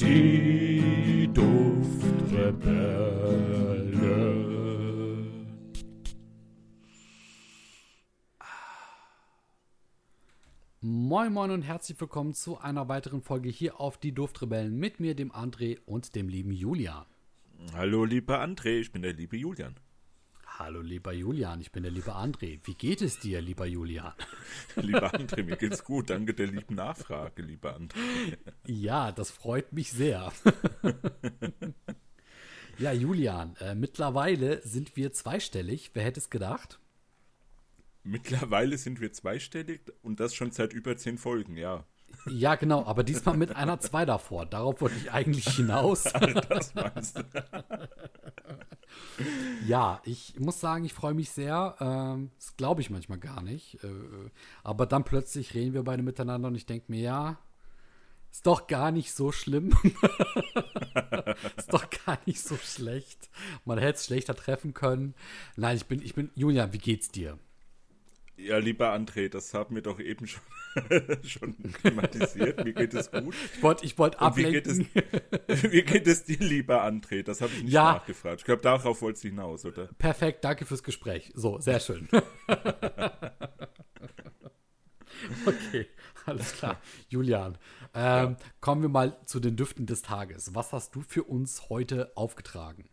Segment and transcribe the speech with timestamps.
[0.00, 1.88] Die Duftrebellen.
[10.80, 15.16] Moin Moin und herzlich willkommen zu einer weiteren Folge hier auf die Duftrebellen mit mir,
[15.16, 17.04] dem André und dem lieben Julian.
[17.74, 19.74] Hallo lieber André, ich bin der liebe Julian.
[20.58, 22.58] Hallo lieber Julian, ich bin der liebe André.
[22.64, 24.12] Wie geht es dir, lieber Julian?
[24.74, 26.10] lieber André, mir geht's gut.
[26.10, 28.36] Danke der lieben Nachfrage, lieber André.
[28.66, 30.32] Ja, das freut mich sehr.
[32.78, 35.92] ja, Julian, äh, mittlerweile sind wir zweistellig.
[35.94, 36.80] Wer hätte es gedacht?
[38.02, 41.84] Mittlerweile sind wir zweistellig und das schon seit über zehn Folgen, ja.
[42.26, 44.44] Ja, genau, aber diesmal mit einer 2 davor.
[44.44, 46.02] Darauf wollte ich eigentlich hinaus.
[46.02, 47.22] das meinst du.
[49.66, 51.76] Ja, ich muss sagen, ich freue mich sehr.
[51.80, 53.82] Ähm, das glaube ich manchmal gar nicht.
[53.82, 53.88] Äh,
[54.62, 57.38] aber dann plötzlich reden wir beide miteinander und ich denke mir, ja,
[58.30, 59.70] ist doch gar nicht so schlimm.
[61.56, 63.30] ist doch gar nicht so schlecht.
[63.64, 65.14] Man hätte es schlechter treffen können.
[65.56, 67.38] Nein, ich bin, ich bin, Julia, wie geht's dir?
[68.38, 70.42] Ja, lieber André, das haben wir doch eben schon,
[71.24, 72.64] schon thematisiert.
[72.64, 73.34] Mir geht es gut.
[73.34, 74.78] Ich wollte ich wollt ablenken.
[74.78, 75.10] Wie geht,
[75.48, 77.24] es, wie geht es dir, lieber André?
[77.24, 77.94] Das habe ich nicht ja.
[77.94, 78.38] nachgefragt.
[78.40, 79.86] Ich glaube, darauf wolltest du hinaus, oder?
[79.98, 81.32] Perfekt, danke fürs Gespräch.
[81.34, 82.08] So, sehr schön.
[85.44, 85.88] okay,
[86.24, 86.80] alles klar.
[87.08, 87.58] Julian,
[87.92, 88.36] ähm, ja.
[88.60, 90.54] kommen wir mal zu den Düften des Tages.
[90.54, 92.88] Was hast du für uns heute aufgetragen?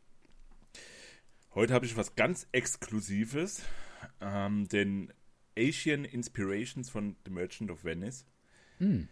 [1.54, 3.62] Heute habe ich was ganz Exklusives.
[4.22, 5.14] Ähm, den
[5.58, 8.26] Asian Inspirations von The Merchant of Venice.
[8.78, 9.08] Hm.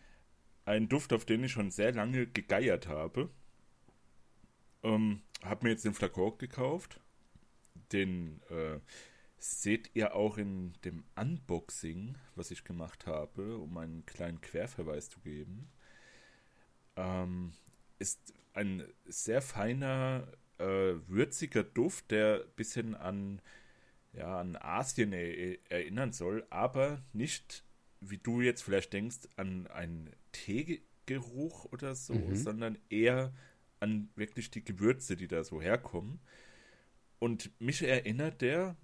[0.66, 3.30] Ein Duft, auf den ich schon sehr lange gegeiert habe.
[4.83, 6.99] Ähm, habe mir jetzt den Flakon gekauft.
[7.91, 8.80] Den äh,
[9.38, 15.19] seht ihr auch in dem Unboxing, was ich gemacht habe, um einen kleinen Querverweis zu
[15.19, 15.69] geben.
[16.95, 17.53] Ähm,
[17.99, 20.27] ist ein sehr feiner,
[20.59, 23.41] äh, würziger Duft, der ein bisschen an
[24.14, 27.64] ja, an Asien erinnern soll, aber nicht,
[27.99, 32.36] wie du jetzt vielleicht denkst, an einen Teegeruch oder so, mhm.
[32.36, 33.33] sondern eher
[33.80, 36.21] an wirklich die Gewürze, die da so herkommen.
[37.20, 38.77] Und mich erinnert der,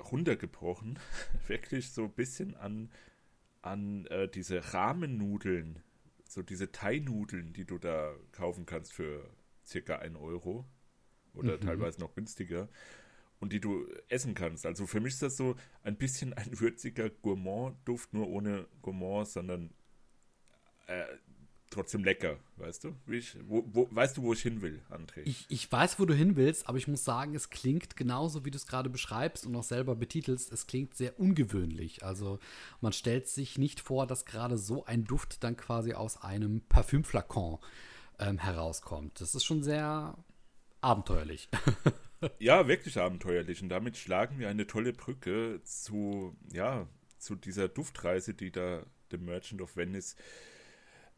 [0.00, 0.98] runtergebrochen,
[1.46, 2.90] wirklich so ein bisschen an,
[3.62, 5.82] an äh, diese Rahmennudeln,
[6.28, 9.30] so diese Thai-Nudeln, die du da kaufen kannst für
[9.64, 10.66] circa 1 Euro
[11.32, 11.60] oder mhm.
[11.62, 12.68] teilweise noch günstiger
[13.40, 14.66] und die du essen kannst.
[14.66, 19.70] Also für mich ist das so ein bisschen ein würziger Gourmand-Duft, nur ohne Gourmand, sondern
[20.86, 21.04] äh,
[21.74, 22.94] trotzdem lecker, weißt du?
[23.06, 25.22] Ich, wo, wo, weißt du, wo ich hin will, André?
[25.24, 28.50] Ich, ich weiß, wo du hin willst, aber ich muss sagen, es klingt genauso, wie
[28.50, 30.52] du es gerade beschreibst und auch selber betitelst.
[30.52, 32.04] Es klingt sehr ungewöhnlich.
[32.04, 32.38] Also
[32.80, 37.58] man stellt sich nicht vor, dass gerade so ein Duft dann quasi aus einem Parfümflakon
[38.20, 39.20] ähm, herauskommt.
[39.20, 40.16] Das ist schon sehr
[40.80, 41.48] abenteuerlich.
[42.38, 43.62] ja, wirklich abenteuerlich.
[43.62, 46.86] Und damit schlagen wir eine tolle Brücke zu, ja,
[47.18, 50.16] zu dieser Duftreise, die da The Merchant of Venice,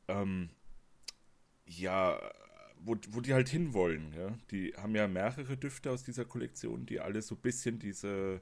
[0.09, 0.51] ähm,
[1.67, 2.21] ja,
[2.79, 4.13] wo, wo die halt hinwollen.
[4.15, 4.39] Ja?
[4.51, 8.41] Die haben ja mehrere Düfte aus dieser Kollektion, die alle so ein bisschen diese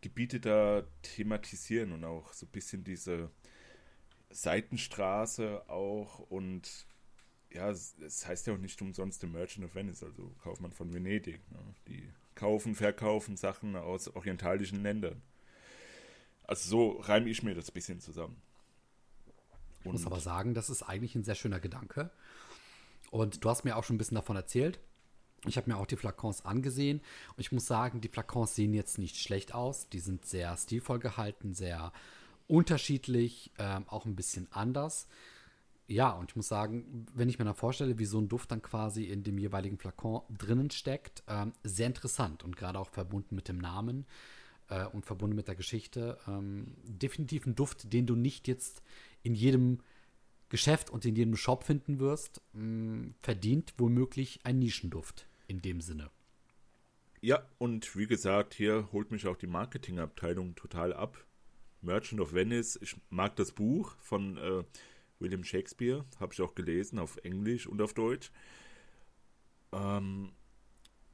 [0.00, 3.30] Gebiete da thematisieren und auch so ein bisschen diese
[4.30, 6.86] Seitenstraße auch und
[7.52, 10.92] ja, es, es, heißt ja auch nicht umsonst The Merchant of Venice, also Kaufmann von
[10.92, 11.40] Venedig.
[11.50, 11.58] Ne?
[11.86, 15.22] Die kaufen, verkaufen Sachen aus orientalischen Ländern.
[16.44, 18.40] Also so reime ich mir das ein bisschen zusammen.
[19.84, 22.10] Und ich muss aber sagen, das ist eigentlich ein sehr schöner Gedanke.
[23.10, 24.80] Und du hast mir auch schon ein bisschen davon erzählt.
[25.46, 27.00] Ich habe mir auch die Flakons angesehen
[27.36, 29.88] und ich muss sagen, die Flakons sehen jetzt nicht schlecht aus.
[29.88, 31.92] Die sind sehr stilvoll gehalten, sehr
[32.48, 35.06] unterschiedlich, ähm, auch ein bisschen anders.
[35.90, 38.60] Ja, und ich muss sagen, wenn ich mir dann vorstelle, wie so ein Duft dann
[38.60, 43.48] quasi in dem jeweiligen Flakon drinnen steckt, ähm, sehr interessant und gerade auch verbunden mit
[43.48, 44.04] dem Namen
[44.68, 46.18] äh, und verbunden mit der Geschichte.
[46.28, 48.82] Ähm, definitiv ein Duft, den du nicht jetzt
[49.22, 49.78] in jedem
[50.50, 55.80] Geschäft und in jedem Shop finden wirst, mh, mm, verdient womöglich ein Nischenduft in dem
[55.80, 56.10] Sinne.
[57.22, 61.24] Ja, und wie gesagt, hier holt mich auch die Marketingabteilung total ab.
[61.80, 64.64] Merchant of Venice, ich mag das Buch von äh,
[65.18, 68.30] William Shakespeare, habe ich auch gelesen, auf Englisch und auf Deutsch.
[69.72, 70.32] Ähm,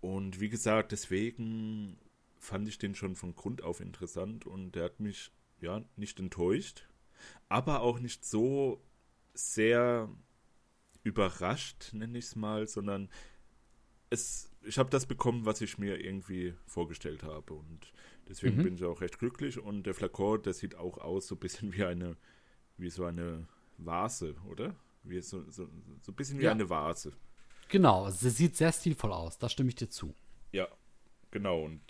[0.00, 1.98] und wie gesagt, deswegen
[2.38, 6.86] fand ich den schon von Grund auf interessant und der hat mich ja nicht enttäuscht,
[7.48, 8.82] aber auch nicht so
[9.32, 10.10] sehr
[11.02, 13.08] überrascht, nenne ich es mal, sondern
[14.10, 17.92] es, ich habe das bekommen, was ich mir irgendwie vorgestellt habe und
[18.28, 18.62] deswegen mhm.
[18.62, 21.72] bin ich auch recht glücklich und der Flakon, der sieht auch aus so ein bisschen
[21.72, 22.16] wie eine,
[22.76, 23.48] wie so eine
[23.78, 24.74] Vase, oder?
[25.02, 25.68] Wie so, so,
[26.00, 26.52] so ein bisschen wie ja.
[26.52, 27.12] eine Vase.
[27.68, 30.14] Genau, sie sieht sehr stilvoll aus, da stimme ich dir zu.
[30.52, 30.68] Ja,
[31.30, 31.64] genau.
[31.64, 31.82] Und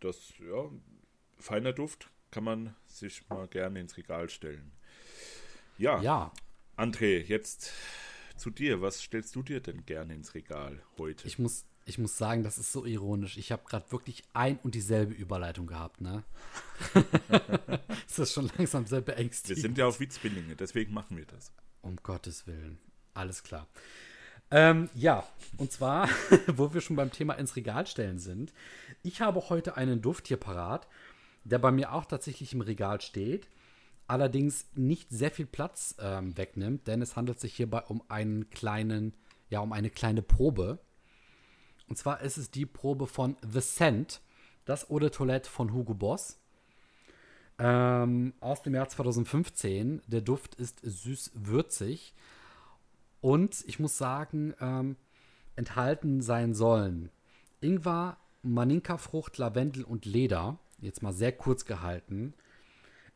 [0.00, 0.70] das, ja,
[1.38, 4.72] feiner Duft kann man sich mal gerne ins Regal stellen.
[5.78, 6.32] Ja, ja.
[6.76, 7.72] André, jetzt
[8.36, 8.80] zu dir.
[8.80, 11.26] Was stellst du dir denn gerne ins Regal heute?
[11.26, 13.36] Ich muss, ich muss sagen, das ist so ironisch.
[13.36, 16.24] Ich habe gerade wirklich ein und dieselbe Überleitung gehabt, ne?
[18.08, 19.56] das ist schon langsam sehr beängstigend.
[19.56, 21.52] Wir sind ja auf Witzbindlinge, deswegen machen wir das.
[21.82, 22.78] Um Gottes Willen.
[23.12, 23.68] Alles klar.
[24.50, 25.24] Ähm, ja,
[25.56, 26.08] und zwar,
[26.46, 28.52] wo wir schon beim Thema ins Regal stellen sind.
[29.02, 30.86] Ich habe heute einen Duft hier parat,
[31.44, 33.48] der bei mir auch tatsächlich im Regal steht,
[34.06, 39.14] allerdings nicht sehr viel Platz ähm, wegnimmt, denn es handelt sich hierbei um einen kleinen,
[39.50, 40.78] ja, um eine kleine Probe.
[41.88, 44.20] Und zwar ist es die Probe von The Scent,
[44.64, 46.38] das Eau de Toilette von Hugo Boss.
[47.58, 50.02] Ähm, aus dem Jahr 2015.
[50.06, 52.14] Der Duft ist süß-würzig
[53.20, 54.96] und ich muss sagen, ähm,
[55.56, 57.10] enthalten sein sollen
[57.60, 60.58] Ingwer, Maninka-Frucht, Lavendel und Leder.
[60.80, 62.34] Jetzt mal sehr kurz gehalten.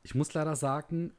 [0.03, 1.13] Ich muss leider sagen,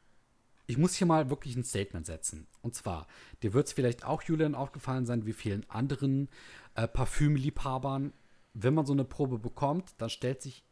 [0.69, 2.45] ich muss hier mal wirklich ein Statement setzen.
[2.61, 3.07] Und zwar,
[3.41, 6.29] dir wird es vielleicht auch, Julian, aufgefallen sein, wie vielen anderen
[6.75, 8.13] äh, Parfümliebhabern,
[8.53, 10.63] wenn man so eine Probe bekommt, dann stellt sich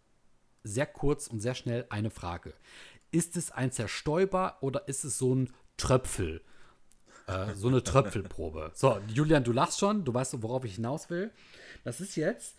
[0.63, 2.53] sehr kurz und sehr schnell eine Frage.
[3.09, 6.43] Ist es ein Zerstäuber oder ist es so ein Tröpfel?
[7.25, 8.73] Äh, so eine Tröpfelprobe.
[8.75, 11.31] So, Julian, du lachst schon, du weißt, worauf ich hinaus will.
[11.83, 12.55] Das ist jetzt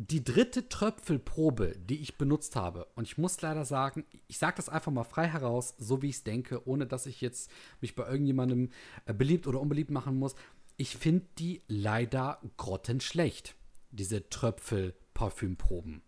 [0.00, 2.86] die dritte Tröpfelprobe, die ich benutzt habe.
[2.94, 6.16] Und ich muss leider sagen, ich sage das einfach mal frei heraus, so wie ich
[6.16, 7.50] es denke, ohne dass ich jetzt
[7.80, 8.70] mich bei irgendjemandem
[9.06, 10.36] äh, beliebt oder unbeliebt machen muss.
[10.76, 13.56] Ich finde die leider grottenschlecht,
[13.90, 16.02] diese Tröpfel-Parfümproben.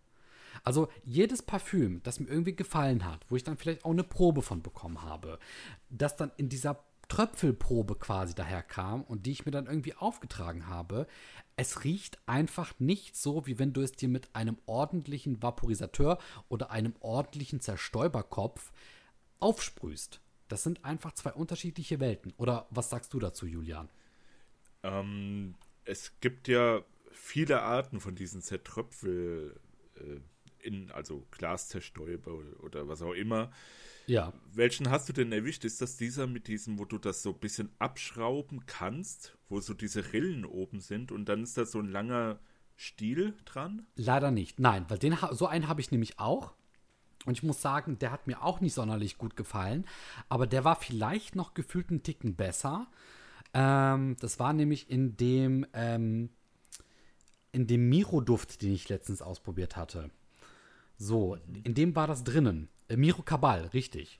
[0.63, 4.41] Also jedes Parfüm, das mir irgendwie gefallen hat, wo ich dann vielleicht auch eine Probe
[4.41, 5.37] von bekommen habe,
[5.89, 11.07] das dann in dieser Tröpfelprobe quasi daherkam und die ich mir dann irgendwie aufgetragen habe.
[11.57, 16.71] Es riecht einfach nicht so, wie wenn du es dir mit einem ordentlichen Vaporisateur oder
[16.71, 18.71] einem ordentlichen Zerstäuberkopf
[19.41, 20.21] aufsprühst.
[20.47, 22.33] Das sind einfach zwei unterschiedliche Welten.
[22.37, 23.89] Oder was sagst du dazu, Julian?
[24.81, 26.79] Ähm, es gibt ja
[27.11, 29.59] viele Arten von diesen Zertröpfel,
[29.97, 33.51] äh, in, also Glaszerstäuber oder, oder was auch immer.
[34.07, 34.33] Ja.
[34.53, 35.65] Welchen hast du denn erwischt?
[35.65, 39.73] Ist das dieser mit diesem, wo du das so ein bisschen abschrauben kannst, wo so
[39.73, 42.39] diese Rillen oben sind und dann ist da so ein langer
[42.75, 43.85] Stiel dran?
[43.95, 44.59] Leider nicht.
[44.59, 46.53] Nein, weil den so einen habe ich nämlich auch.
[47.25, 49.85] Und ich muss sagen, der hat mir auch nicht sonderlich gut gefallen.
[50.29, 52.87] Aber der war vielleicht noch gefühlt einen Ticken besser.
[53.53, 56.29] Ähm, das war nämlich in dem, ähm,
[57.51, 60.09] in dem Miro-Duft, den ich letztens ausprobiert hatte.
[60.97, 62.69] So, in dem war das drinnen.
[62.91, 64.19] Äh, Miro Kabal, richtig.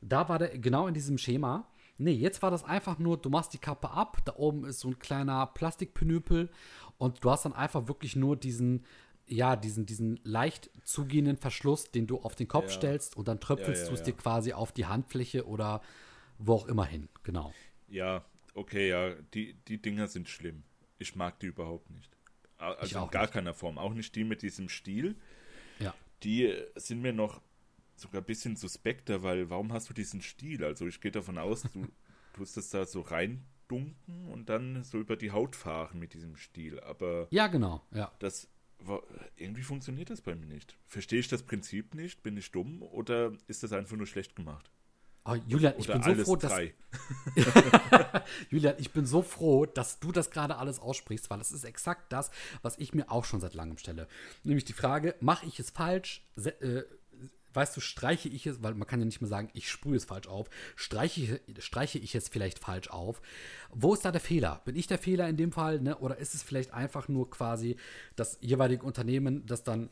[0.00, 1.68] Da war der genau in diesem Schema.
[1.98, 4.88] Nee, jetzt war das einfach nur, du machst die Kappe ab, da oben ist so
[4.88, 6.50] ein kleiner Plastikpenüpel
[6.98, 8.84] und du hast dann einfach wirklich nur diesen,
[9.26, 12.76] ja, diesen, diesen leicht zugehenden Verschluss, den du auf den Kopf ja.
[12.76, 15.80] stellst und dann tröpfelst ja, ja, du es dir quasi auf die Handfläche oder
[16.38, 17.54] wo auch immer hin, genau.
[17.88, 18.22] Ja,
[18.54, 20.64] okay, ja, die, die Dinger sind schlimm.
[20.98, 22.10] Ich mag die überhaupt nicht.
[22.58, 23.32] Also in gar nicht.
[23.32, 23.78] keiner Form.
[23.78, 25.16] Auch nicht die mit diesem Stiel.
[25.78, 25.94] Ja.
[26.22, 27.40] Die sind mir noch
[27.96, 30.64] sogar ein bisschen suspekter, weil warum hast du diesen Stil?
[30.64, 31.86] Also ich gehe davon aus, du
[32.34, 36.80] tust das da so reindunken und dann so über die Haut fahren mit diesem Stil.
[36.80, 38.12] Aber ja, genau, ja.
[38.18, 38.48] Das
[39.36, 40.76] irgendwie funktioniert das bei mir nicht.
[40.86, 42.22] Verstehe ich das Prinzip nicht?
[42.22, 44.70] Bin ich dumm oder ist das einfach nur schlecht gemacht?
[45.28, 46.52] Oh, Julian, ich Oder bin so froh, dass.
[48.50, 52.12] Julian, ich bin so froh, dass du das gerade alles aussprichst, weil das ist exakt
[52.12, 52.30] das,
[52.62, 54.06] was ich mir auch schon seit langem stelle.
[54.44, 56.24] Nämlich die Frage: Mache ich es falsch?
[56.36, 56.82] Äh,
[57.56, 60.04] weißt du, streiche ich es, weil man kann ja nicht mehr sagen, ich sprühe es
[60.04, 63.22] falsch auf, streiche, streiche ich es vielleicht falsch auf.
[63.70, 64.60] Wo ist da der Fehler?
[64.64, 65.98] Bin ich der Fehler in dem Fall, ne?
[65.98, 67.76] Oder ist es vielleicht einfach nur quasi
[68.14, 69.90] das jeweilige Unternehmen, das dann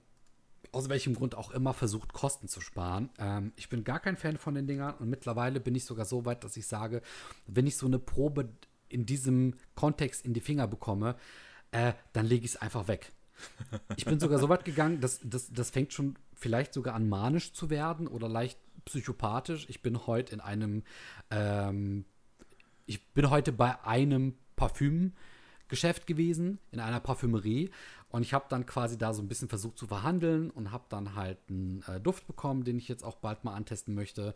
[0.72, 3.10] aus welchem Grund auch immer versucht, Kosten zu sparen.
[3.18, 6.24] Ähm, ich bin gar kein Fan von den Dingern und mittlerweile bin ich sogar so
[6.24, 7.00] weit, dass ich sage,
[7.46, 8.48] wenn ich so eine Probe
[8.88, 11.16] in diesem Kontext in die Finger bekomme,
[11.70, 13.12] äh, dann lege ich es einfach weg.
[13.96, 17.52] Ich bin sogar so weit gegangen, dass das, das fängt schon vielleicht sogar an manisch
[17.52, 19.66] zu werden oder leicht psychopathisch.
[19.68, 20.82] Ich bin heute in einem,
[21.30, 22.04] ähm,
[22.86, 27.70] ich bin heute bei einem Parfümgeschäft gewesen, in einer Parfümerie.
[28.10, 31.16] Und ich habe dann quasi da so ein bisschen versucht zu verhandeln und habe dann
[31.16, 34.34] halt einen äh, Duft bekommen, den ich jetzt auch bald mal antesten möchte.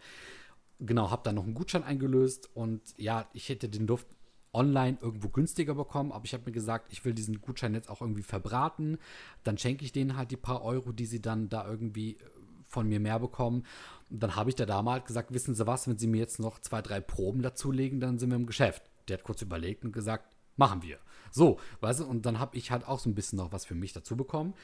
[0.81, 4.07] Genau, habe dann noch einen Gutschein eingelöst und ja, ich hätte den Duft
[4.53, 8.01] online irgendwo günstiger bekommen, aber ich habe mir gesagt, ich will diesen Gutschein jetzt auch
[8.01, 8.99] irgendwie verbraten.
[9.45, 12.19] Dann schenke ich denen halt die paar Euro, die sie dann da irgendwie äh,
[12.67, 13.65] von mir mehr bekommen.
[14.11, 16.39] Und dann habe ich der Dame halt gesagt, wissen Sie was, wenn Sie mir jetzt
[16.39, 18.83] noch zwei, drei Proben dazulegen, dann sind wir im Geschäft.
[19.09, 20.99] der hat kurz überlegt und gesagt, machen wir.
[21.31, 23.75] So, weißt du, und dann habe ich halt auch so ein bisschen noch was für
[23.75, 24.55] mich dazu bekommen.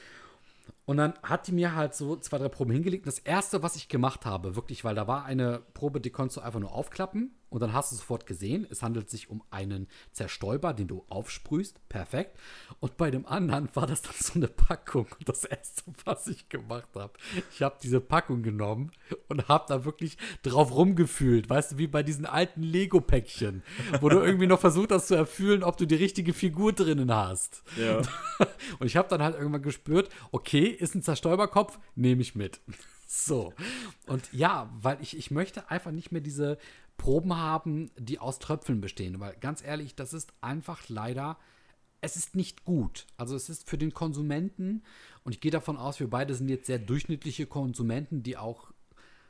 [0.87, 3.07] Und dann hat die mir halt so zwei, drei Proben hingelegt.
[3.07, 6.41] Das erste, was ich gemacht habe, wirklich, weil da war eine Probe, die konntest du
[6.43, 10.75] einfach nur aufklappen und dann hast du sofort gesehen, es handelt sich um einen Zerstäuber,
[10.75, 11.89] den du aufsprühst.
[11.89, 12.37] Perfekt.
[12.81, 15.07] Und bei dem anderen war das dann so eine Packung.
[15.17, 17.13] Und das erste, was ich gemacht habe,
[17.53, 18.91] ich habe diese Packung genommen
[19.29, 21.49] und habe da wirklich drauf rumgefühlt.
[21.49, 23.63] Weißt du, wie bei diesen alten Lego-Päckchen,
[24.01, 27.63] wo du irgendwie noch versucht hast zu erfüllen, ob du die richtige Figur drinnen hast.
[27.77, 27.99] Ja.
[28.81, 32.61] Und ich habe dann halt irgendwann gespürt, okay, ist ein Zerstäuberkopf, nehme ich mit.
[33.07, 33.53] So.
[34.09, 36.59] Und ja, weil ich, ich möchte einfach nicht mehr diese
[37.05, 39.21] Proben haben, die aus Tröpfeln bestehen.
[39.21, 41.37] Weil ganz ehrlich, das ist einfach leider,
[42.01, 43.05] es ist nicht gut.
[43.19, 44.83] Also es ist für den Konsumenten,
[45.23, 48.73] und ich gehe davon aus, wir beide sind jetzt sehr durchschnittliche Konsumenten, die auch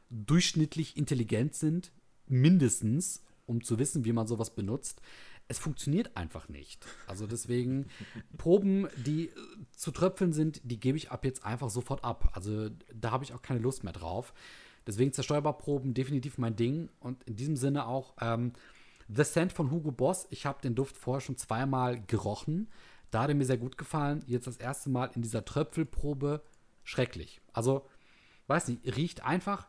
[0.09, 1.91] durchschnittlich intelligent sind,
[2.29, 5.03] mindestens, um zu wissen, wie man sowas benutzt.
[5.49, 6.87] Es funktioniert einfach nicht.
[7.09, 7.89] Also deswegen,
[8.37, 9.33] Proben, die
[9.77, 12.31] zu Tröpfeln sind, die gebe ich ab jetzt einfach sofort ab.
[12.35, 14.33] Also da habe ich auch keine Lust mehr drauf.
[14.87, 16.89] Deswegen Zerstäuberproben definitiv mein Ding.
[17.01, 18.53] Und in diesem Sinne auch ähm,
[19.09, 20.27] The Scent von Hugo Boss.
[20.31, 22.69] Ich habe den Duft vorher schon zweimal gerochen.
[23.11, 24.23] Da hat er mir sehr gut gefallen.
[24.27, 26.43] Jetzt das erste Mal in dieser Tröpfelprobe
[26.83, 27.41] schrecklich.
[27.53, 27.87] Also,
[28.47, 29.69] weiß nicht, riecht einfach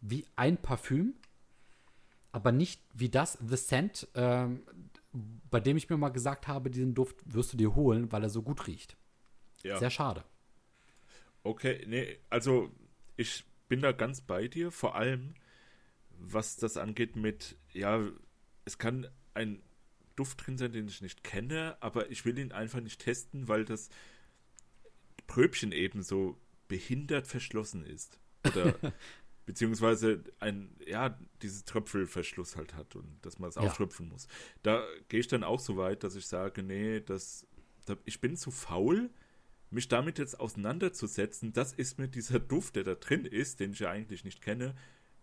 [0.00, 1.14] wie ein Parfüm,
[2.32, 4.62] aber nicht wie das The Scent, ähm,
[5.50, 8.30] bei dem ich mir mal gesagt habe, diesen Duft wirst du dir holen, weil er
[8.30, 8.96] so gut riecht.
[9.62, 9.78] Ja.
[9.78, 10.24] Sehr schade.
[11.42, 12.70] Okay, nee, also
[13.16, 15.32] ich bin da ganz bei dir, vor allem
[16.18, 18.06] was das angeht mit, ja,
[18.66, 19.62] es kann ein
[20.16, 23.64] Duft drin sein, den ich nicht kenne, aber ich will ihn einfach nicht testen, weil
[23.64, 23.88] das
[25.26, 28.20] Pröbchen eben so behindert verschlossen ist.
[28.46, 28.74] Oder
[29.46, 33.62] beziehungsweise ein, ja, dieses Tröpfelverschluss halt hat und dass man es ja.
[33.62, 34.28] auftröpfeln muss.
[34.62, 37.46] Da gehe ich dann auch so weit, dass ich sage, nee, das,
[37.86, 39.10] da, ich bin zu faul,
[39.70, 43.80] mich damit jetzt auseinanderzusetzen, das ist mir dieser Duft, der da drin ist, den ich
[43.80, 44.74] ja eigentlich nicht kenne,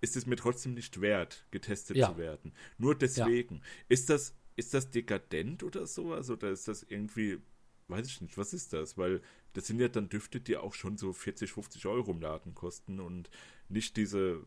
[0.01, 2.11] ist es mir trotzdem nicht wert, getestet ja.
[2.11, 2.53] zu werden.
[2.77, 3.55] Nur deswegen.
[3.55, 3.61] Ja.
[3.89, 6.13] Ist das, ist das dekadent oder so?
[6.13, 7.39] Also, da ist das irgendwie,
[7.87, 8.97] weiß ich nicht, was ist das?
[8.97, 9.21] Weil
[9.53, 12.99] das sind ja dann Düfte, die auch schon so 40, 50 Euro im Laden kosten
[12.99, 13.29] und
[13.69, 14.45] nicht diese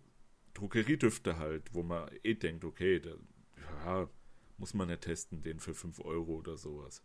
[0.55, 3.11] Drogeriedüfte halt, wo man eh denkt, okay, da
[3.85, 4.09] ja,
[4.57, 7.03] muss man ja testen, den für 5 Euro oder sowas.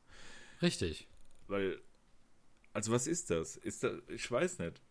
[0.62, 1.08] Richtig.
[1.48, 1.82] Weil
[2.76, 3.56] also was ist das?
[3.56, 4.82] Ist das, ich weiß nicht.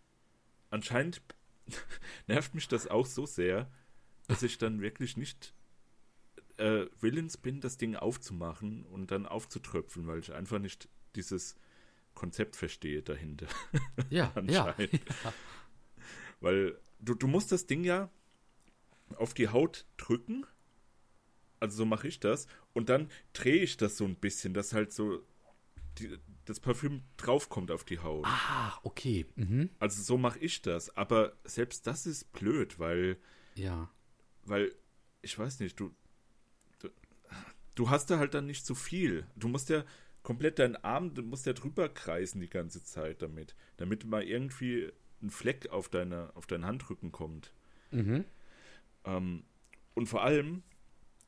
[0.71, 1.21] Anscheinend
[2.27, 3.71] nervt mich das auch so sehr,
[4.27, 5.53] dass ich dann wirklich nicht
[6.57, 11.57] äh, willens bin, das Ding aufzumachen und dann aufzutröpfeln, weil ich einfach nicht dieses
[12.15, 13.49] Konzept verstehe dahinter.
[14.09, 15.03] Ja, anscheinend.
[15.25, 15.33] Ja.
[16.41, 18.11] Weil du, du musst das Ding ja
[19.17, 20.47] auf die Haut drücken.
[21.61, 22.47] Also so mache ich das.
[22.73, 25.23] Und dann drehe ich das so ein bisschen, dass halt so
[25.99, 28.27] die, das Parfüm draufkommt auf die Haut.
[28.27, 29.27] Ah, okay.
[29.37, 29.71] Mhm.
[29.79, 30.97] Also so mache ich das.
[30.97, 33.19] Aber selbst das ist blöd, weil.
[33.55, 33.91] Ja.
[34.43, 34.75] Weil,
[35.23, 35.95] ich weiß nicht, du,
[36.79, 36.89] du.
[37.75, 39.27] Du hast da halt dann nicht so viel.
[39.37, 39.85] Du musst ja
[40.23, 43.55] komplett deinen Arm, du musst ja drüber kreisen die ganze Zeit damit.
[43.77, 47.53] Damit mal irgendwie ein Fleck auf, deine, auf deinen Handrücken kommt.
[47.91, 48.25] Mhm.
[49.05, 49.45] Ähm,
[49.95, 50.63] und vor allem,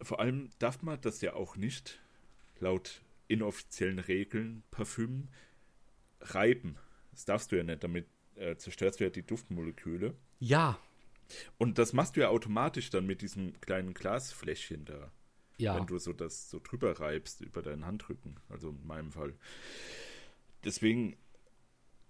[0.01, 2.01] vor allem darf man das ja auch nicht,
[2.59, 5.29] laut inoffiziellen Regeln Parfüm
[6.21, 6.77] reiben.
[7.13, 8.07] Das darfst du ja nicht, damit
[8.37, 10.15] äh, zerstörst du ja die Duftmoleküle.
[10.39, 10.79] Ja.
[11.59, 15.13] Und das machst du ja automatisch dann mit diesem kleinen Glasfläschchen da.
[15.59, 15.77] Ja.
[15.77, 19.35] Wenn du so das so drüber reibst über deinen Handrücken, also in meinem Fall.
[20.65, 21.17] Deswegen,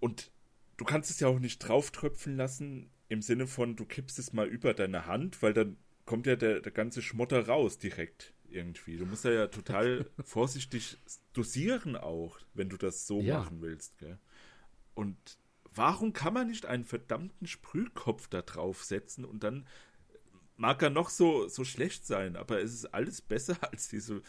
[0.01, 0.33] und
[0.77, 4.49] du kannst es ja auch nicht drauftröpfeln lassen, im Sinne von, du kippst es mal
[4.49, 8.97] über deine Hand, weil dann kommt ja der, der ganze Schmotter raus direkt irgendwie.
[8.97, 10.99] Du musst ja, ja total vorsichtig
[11.33, 13.39] dosieren auch, wenn du das so ja.
[13.39, 13.99] machen willst.
[13.99, 14.19] Gell?
[14.95, 15.17] Und
[15.75, 19.67] warum kann man nicht einen verdammten Sprühkopf da draufsetzen und dann
[20.57, 24.23] mag er noch so, so schlecht sein, aber es ist alles besser als diese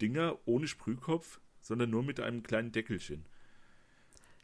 [0.00, 3.26] Dinger ohne Sprühkopf, sondern nur mit einem kleinen Deckelchen.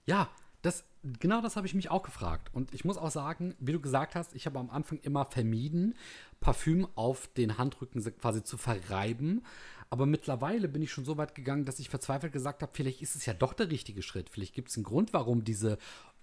[0.06, 0.30] Ja,
[0.62, 0.84] das,
[1.18, 2.50] genau das habe ich mich auch gefragt.
[2.52, 5.94] Und ich muss auch sagen, wie du gesagt hast, ich habe am Anfang immer vermieden,
[6.40, 9.42] Parfüm auf den Handrücken quasi zu verreiben.
[9.90, 13.14] Aber mittlerweile bin ich schon so weit gegangen, dass ich verzweifelt gesagt habe, vielleicht ist
[13.14, 14.30] es ja doch der richtige Schritt.
[14.30, 15.76] Vielleicht gibt es einen Grund, warum diese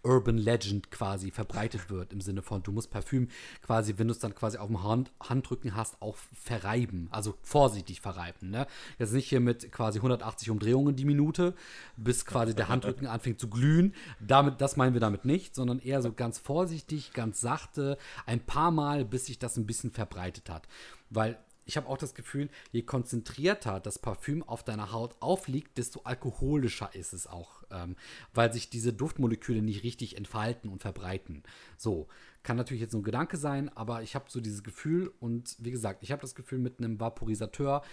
[0.04, 3.28] Urban Legend quasi verbreitet wird, im Sinne von, du musst Parfüm
[3.62, 7.08] quasi, wenn du es dann quasi auf dem Hand, Handrücken hast, auch verreiben.
[7.12, 8.50] Also vorsichtig verreiben.
[8.50, 8.68] Ne?
[8.98, 11.54] Jetzt nicht hier mit quasi 180 Umdrehungen die Minute,
[11.98, 13.94] bis quasi der Handrücken anfängt zu glühen.
[14.20, 18.72] Damit, das meinen wir damit nicht, sondern eher so ganz vorsichtig, ganz sachte, ein paar
[18.72, 20.68] Mal, bis sich das ein bisschen verbreitet hat.
[21.10, 21.38] Weil
[21.70, 26.96] ich habe auch das Gefühl, je konzentrierter das Parfüm auf deiner Haut aufliegt, desto alkoholischer
[26.96, 27.96] ist es auch, ähm,
[28.34, 31.44] weil sich diese Duftmoleküle nicht richtig entfalten und verbreiten.
[31.78, 32.08] So,
[32.42, 35.70] kann natürlich jetzt so ein Gedanke sein, aber ich habe so dieses Gefühl und wie
[35.70, 37.84] gesagt, ich habe das Gefühl, mit einem Vaporisateur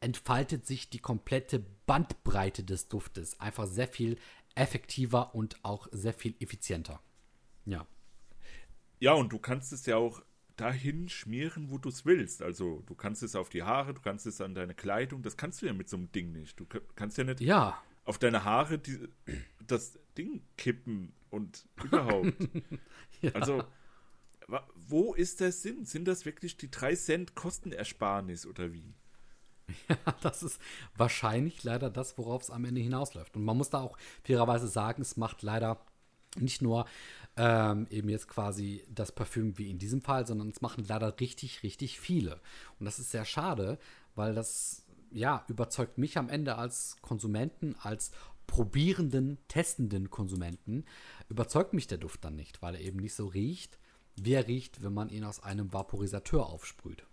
[0.00, 4.18] entfaltet sich die komplette Bandbreite des Duftes einfach sehr viel
[4.56, 7.00] effektiver und auch sehr viel effizienter.
[7.66, 7.86] Ja.
[8.98, 10.22] Ja, und du kannst es ja auch
[10.60, 12.42] dahin schmieren, wo du es willst.
[12.42, 15.22] Also du kannst es auf die Haare, du kannst es an deine Kleidung.
[15.22, 16.58] Das kannst du ja mit so einem Ding nicht.
[16.58, 17.80] Du kannst ja nicht ja.
[18.04, 19.08] auf deine Haare die,
[19.66, 22.34] das Ding kippen und überhaupt.
[23.22, 23.32] ja.
[23.32, 23.64] Also
[24.74, 25.84] wo ist der Sinn?
[25.84, 28.94] Sind das wirklich die 3 Cent Kostenersparnis oder wie?
[29.88, 30.60] Ja, das ist
[30.96, 33.36] wahrscheinlich leider das, worauf es am Ende hinausläuft.
[33.36, 35.80] Und man muss da auch fairerweise sagen, es macht leider
[36.36, 36.86] nicht nur
[37.42, 41.62] ähm, eben jetzt quasi das Parfüm wie in diesem Fall, sondern es machen leider richtig,
[41.62, 42.38] richtig viele.
[42.78, 43.78] Und das ist sehr schade,
[44.14, 48.10] weil das ja überzeugt mich am Ende als Konsumenten, als
[48.46, 50.84] probierenden, testenden Konsumenten,
[51.30, 53.78] überzeugt mich der Duft dann nicht, weil er eben nicht so riecht,
[54.16, 57.06] wie er riecht, wenn man ihn aus einem Vaporisateur aufsprüht.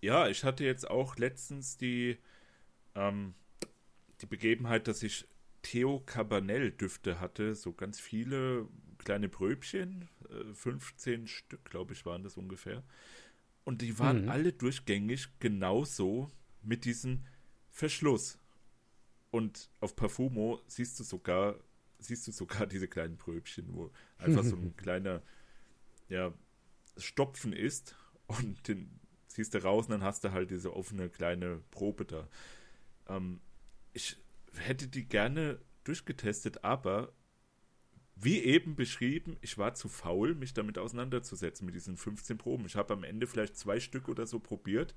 [0.00, 2.18] Ja, ich hatte jetzt auch letztens die,
[2.96, 3.34] ähm,
[4.22, 5.28] die Begebenheit, dass ich
[5.62, 8.66] Theo Cabanel Düfte hatte, so ganz viele
[8.98, 10.08] kleine Bröbchen,
[10.52, 12.82] 15 äh, Stück, glaube ich, waren das ungefähr.
[13.64, 14.28] Und die waren mhm.
[14.28, 16.30] alle durchgängig genauso
[16.62, 17.24] mit diesem
[17.70, 18.38] Verschluss.
[19.30, 21.56] Und auf Parfumo siehst du sogar,
[21.98, 25.22] siehst du sogar diese kleinen Bröbchen, wo einfach so ein kleiner,
[26.08, 26.32] ja,
[26.96, 27.94] Stopfen ist
[28.26, 32.28] und den ziehst du raus und dann hast du halt diese offene kleine Probe da.
[33.06, 33.40] Ähm,
[33.92, 34.16] ich
[34.56, 37.12] hätte die gerne durchgetestet, aber
[38.20, 42.66] wie eben beschrieben, ich war zu faul, mich damit auseinanderzusetzen mit diesen 15 Proben.
[42.66, 44.94] Ich habe am Ende vielleicht zwei Stück oder so probiert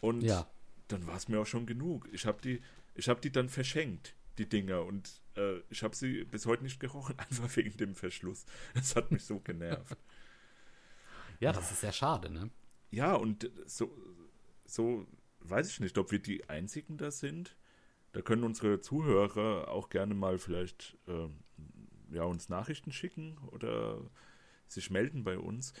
[0.00, 0.48] und ja.
[0.88, 2.08] dann war es mir auch schon genug.
[2.12, 2.62] Ich habe die,
[2.94, 7.18] ich die dann verschenkt, die Dinger, und äh, ich habe sie bis heute nicht gerochen,
[7.30, 8.46] einfach wegen dem Verschluss.
[8.74, 9.96] Das hat mich so genervt.
[11.40, 12.50] ja, das ist sehr schade, ne?
[12.90, 13.94] Ja, und so,
[14.64, 15.06] so
[15.40, 17.56] weiß ich nicht, ob wir die Einzigen da sind.
[18.12, 21.28] Da können unsere Zuhörer auch gerne mal vielleicht äh,
[22.10, 24.00] ja, uns Nachrichten schicken oder
[24.68, 25.72] sich melden bei uns,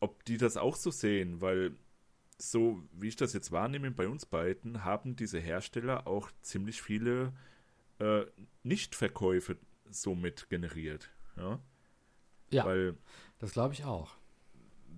[0.00, 1.76] ob die das auch so sehen, weil
[2.38, 7.32] so wie ich das jetzt wahrnehme bei uns beiden, haben diese Hersteller auch ziemlich viele
[7.98, 8.24] äh,
[8.64, 9.56] Nichtverkäufe
[9.90, 11.10] somit generiert.
[11.36, 11.60] Ja,
[12.50, 12.96] ja weil,
[13.38, 14.16] das glaube ich auch.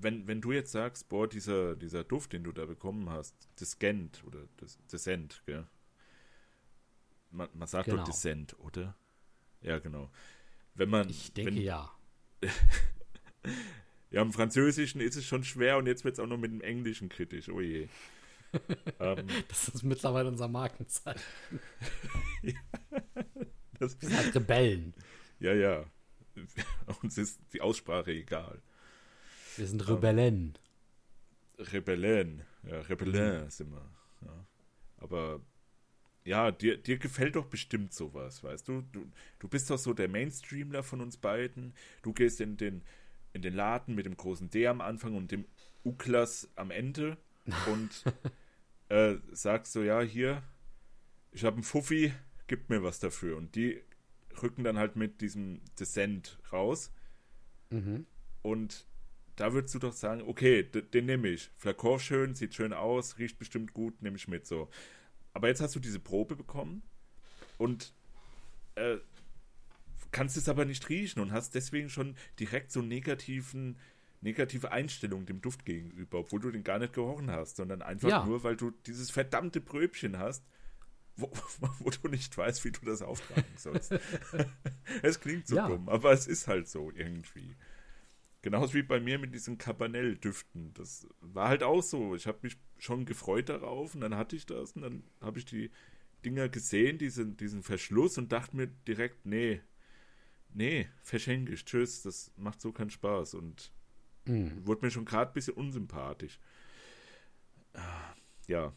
[0.01, 4.25] Wenn, wenn du jetzt sagst, boah, dieser, dieser Duft, den du da bekommen hast, Descent
[4.27, 4.41] oder
[4.91, 5.67] Descent, gell?
[7.31, 7.99] Man, man sagt genau.
[7.99, 8.97] doch Descent, oder?
[9.61, 10.11] Ja, genau.
[10.75, 11.09] Wenn man.
[11.09, 11.91] Ich denke wenn, ja.
[14.11, 16.61] ja, im Französischen ist es schon schwer und jetzt wird es auch noch mit dem
[16.61, 17.49] Englischen kritisch.
[17.49, 17.89] Oh je.
[19.01, 21.23] ähm, das ist mittlerweile unser Markenzeichen.
[22.43, 22.53] ja,
[23.79, 24.95] das Wir sind halt Rebellen.
[25.41, 25.85] Ja, ja.
[27.03, 28.61] Uns ist die Aussprache egal.
[29.57, 30.59] Wir sind Rebellen.
[31.59, 32.43] Ähm, Rebellen.
[32.69, 33.51] Ja, Rebellen mhm.
[33.51, 33.91] sind wir.
[34.23, 34.47] Ja.
[34.97, 35.41] Aber
[36.25, 38.83] ja, dir, dir gefällt doch bestimmt sowas, weißt du?
[38.93, 39.07] du?
[39.39, 41.75] Du bist doch so der Mainstreamler von uns beiden.
[42.03, 42.83] Du gehst in den,
[43.35, 45.45] in den Laden mit dem großen D am Anfang und dem
[45.85, 47.19] Uklas am Ende
[47.71, 48.05] und
[48.89, 50.43] äh, sagst so, ja, hier,
[51.33, 52.13] ich habe einen Fuffi,
[52.47, 53.37] gib mir was dafür.
[53.37, 53.83] Und die
[54.43, 56.91] rücken dann halt mit diesem Descent raus.
[57.71, 58.07] Mhm.
[58.41, 58.87] Und
[59.37, 61.51] da würdest du doch sagen, okay, den nehme ich.
[61.57, 64.71] Flakon schön, sieht schön aus, riecht bestimmt gut, nehme ich mit so.
[65.35, 66.83] Aber jetzt hast du diese Probe bekommen
[67.59, 67.93] und
[68.77, 68.97] äh,
[70.13, 73.77] kannst es aber nicht riechen und hast deswegen schon direkt so negativen,
[74.21, 78.25] negative Einstellung dem Duft gegenüber, obwohl du den gar nicht gerochen hast, sondern einfach ja.
[78.25, 80.45] nur, weil du dieses verdammte Bröbchen hast,
[81.17, 81.31] wo,
[81.81, 83.95] wo, du nicht weißt, wie du das auftragen sollst.
[85.03, 85.69] es klingt so ja.
[85.69, 87.57] dumm, aber es ist halt so irgendwie.
[88.45, 90.75] Genauso wie bei mir mit diesen Cabanel-Düften.
[90.75, 92.15] Das war halt auch so.
[92.15, 95.47] Ich habe mich schon gefreut darauf und dann hatte ich das und dann habe ich
[95.47, 95.71] die
[96.27, 99.63] Dinger gesehen, diesen, diesen Verschluss und dachte mir direkt, nee,
[100.53, 103.73] nee, verschenke ich, tschüss, das macht so keinen Spaß und
[104.27, 104.67] mhm.
[104.67, 106.39] wurde mir schon gerade ein bisschen unsympathisch.
[108.47, 108.75] Ja,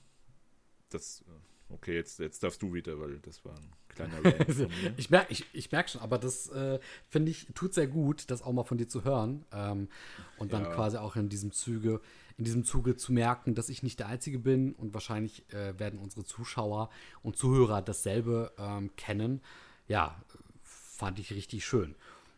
[0.88, 1.26] das,
[1.68, 4.18] okay, jetzt, jetzt darfst du wieder, weil das war ein kleiner
[4.98, 6.80] ich merke ich, ich merk schon, aber das äh,
[7.10, 9.46] finde ich, tut sehr gut, das auch mal von dir zu hören.
[9.52, 9.90] Ähm,
[10.38, 10.74] und dann ja.
[10.74, 12.02] quasi auch in diesem Zuge,
[12.38, 16.00] in diesem Zuge zu merken, dass ich nicht der Einzige bin und wahrscheinlich äh, werden
[16.00, 16.90] unsere Zuschauer
[17.24, 19.42] und Zuhörer dasselbe ähm, kennen.
[19.88, 20.16] Ja,
[20.64, 21.96] fand ich richtig schön.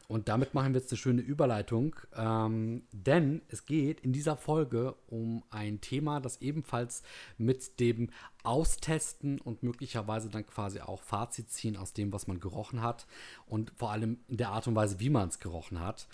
[0.09, 4.95] Und damit machen wir jetzt eine schöne Überleitung, ähm, denn es geht in dieser Folge
[5.05, 7.03] um ein Thema, das ebenfalls
[7.37, 8.09] mit dem
[8.41, 13.05] Austesten und möglicherweise dann quasi auch Fazit ziehen aus dem, was man gerochen hat
[13.45, 16.07] und vor allem in der Art und Weise, wie man es gerochen hat.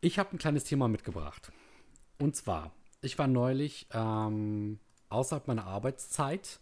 [0.00, 1.52] Ich habe ein kleines Thema mitgebracht.
[2.18, 4.78] Und zwar, ich war neulich ähm,
[5.10, 6.60] außerhalb meiner Arbeitszeit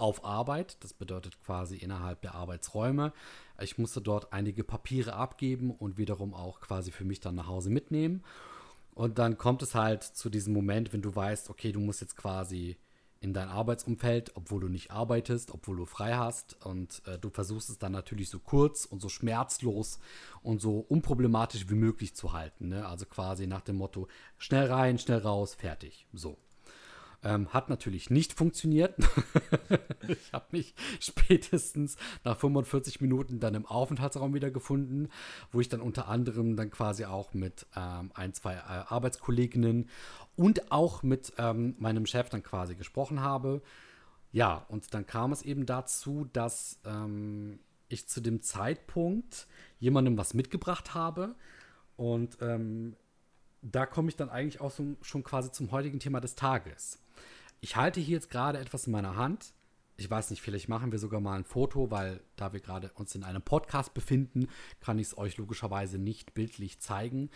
[0.00, 0.76] auf Arbeit.
[0.82, 3.12] Das bedeutet quasi innerhalb der Arbeitsräume.
[3.60, 7.70] Ich musste dort einige Papiere abgeben und wiederum auch quasi für mich dann nach Hause
[7.70, 8.24] mitnehmen.
[8.94, 12.16] Und dann kommt es halt zu diesem Moment, wenn du weißt, okay, du musst jetzt
[12.16, 12.76] quasi
[13.20, 16.64] in dein Arbeitsumfeld, obwohl du nicht arbeitest, obwohl du frei hast.
[16.64, 19.98] Und äh, du versuchst es dann natürlich so kurz und so schmerzlos
[20.42, 22.68] und so unproblematisch wie möglich zu halten.
[22.68, 22.86] Ne?
[22.86, 24.08] Also quasi nach dem Motto,
[24.38, 26.06] schnell rein, schnell raus, fertig.
[26.12, 26.38] So.
[27.22, 28.94] Ähm, hat natürlich nicht funktioniert.
[30.08, 35.10] ich habe mich spätestens nach 45 Minuten dann im Aufenthaltsraum wieder gefunden,
[35.52, 39.90] wo ich dann unter anderem dann quasi auch mit ähm, ein, zwei äh, Arbeitskolleginnen
[40.36, 43.60] und auch mit ähm, meinem Chef dann quasi gesprochen habe.
[44.32, 49.46] Ja, und dann kam es eben dazu, dass ähm, ich zu dem Zeitpunkt
[49.78, 51.34] jemandem was mitgebracht habe.
[51.96, 52.96] Und ähm,
[53.62, 56.98] da komme ich dann eigentlich auch so, schon quasi zum heutigen Thema des Tages.
[57.60, 59.52] Ich halte hier jetzt gerade etwas in meiner Hand.
[59.96, 63.14] Ich weiß nicht, vielleicht machen wir sogar mal ein Foto, weil da wir gerade uns
[63.14, 64.48] in einem Podcast befinden,
[64.80, 67.28] kann ich es euch logischerweise nicht bildlich zeigen.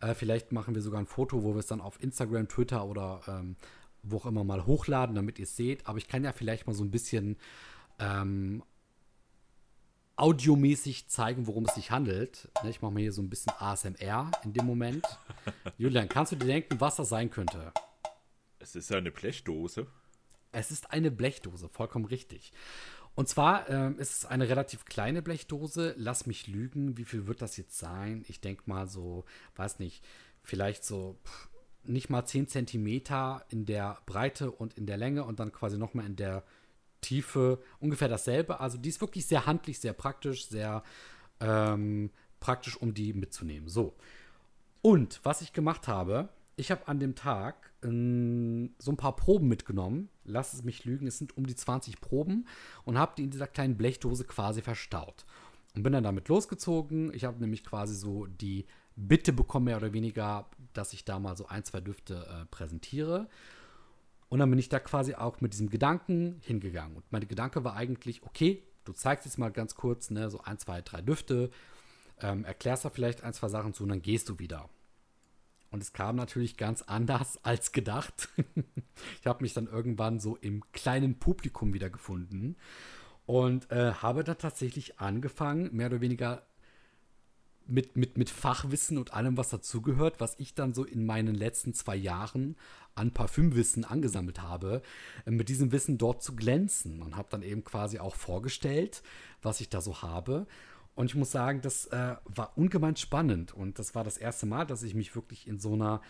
[0.00, 3.22] Äh, vielleicht machen wir sogar ein Foto, wo wir es dann auf Instagram, Twitter oder
[3.26, 3.56] ähm,
[4.04, 5.88] wo auch immer mal hochladen, damit ihr es seht.
[5.88, 7.36] Aber ich kann ja vielleicht mal so ein bisschen
[7.98, 8.62] ähm,
[10.14, 12.48] audiomäßig zeigen, worum es sich handelt.
[12.62, 15.04] Ne, ich mache mal hier so ein bisschen ASMR in dem Moment.
[15.76, 17.72] Julian, kannst du dir denken, was das sein könnte?
[18.62, 19.88] Es ist eine Blechdose.
[20.52, 22.52] Es ist eine Blechdose, vollkommen richtig.
[23.16, 25.94] Und zwar ähm, ist es eine relativ kleine Blechdose.
[25.98, 28.24] Lass mich lügen, wie viel wird das jetzt sein?
[28.28, 29.24] Ich denke mal so,
[29.56, 30.04] weiß nicht,
[30.44, 31.48] vielleicht so pff,
[31.82, 36.06] nicht mal 10 Zentimeter in der Breite und in der Länge und dann quasi nochmal
[36.06, 36.44] in der
[37.00, 38.60] Tiefe ungefähr dasselbe.
[38.60, 40.84] Also die ist wirklich sehr handlich, sehr praktisch, sehr
[41.40, 43.68] ähm, praktisch, um die mitzunehmen.
[43.68, 43.96] So.
[44.82, 49.48] Und was ich gemacht habe, ich habe an dem Tag ähm, so ein paar Proben
[49.48, 50.08] mitgenommen.
[50.24, 52.46] Lass es mich lügen, es sind um die 20 Proben
[52.84, 55.24] und habe die in dieser kleinen Blechdose quasi verstaut.
[55.74, 57.12] Und bin dann damit losgezogen.
[57.14, 61.36] Ich habe nämlich quasi so die Bitte bekommen, mehr oder weniger, dass ich da mal
[61.36, 63.28] so ein, zwei Düfte äh, präsentiere.
[64.28, 66.96] Und dann bin ich da quasi auch mit diesem Gedanken hingegangen.
[66.96, 70.58] Und mein Gedanke war eigentlich, okay, du zeigst jetzt mal ganz kurz, ne, so ein,
[70.58, 71.50] zwei, drei Düfte,
[72.20, 74.68] ähm, erklärst da vielleicht ein, zwei Sachen zu und dann gehst du wieder.
[75.72, 78.28] Und es kam natürlich ganz anders als gedacht.
[79.20, 82.56] ich habe mich dann irgendwann so im kleinen Publikum wiedergefunden
[83.26, 86.42] und äh, habe dann tatsächlich angefangen, mehr oder weniger
[87.66, 91.74] mit, mit, mit Fachwissen und allem, was dazugehört, was ich dann so in meinen letzten
[91.74, 92.56] zwei Jahren
[92.94, 94.82] an Parfümwissen angesammelt habe,
[95.24, 99.02] äh, mit diesem Wissen dort zu glänzen und habe dann eben quasi auch vorgestellt,
[99.40, 100.46] was ich da so habe
[100.94, 103.52] und ich muss sagen, das äh, war ungemein spannend.
[103.52, 106.02] Und das war das erste Mal, dass ich mich wirklich in so einer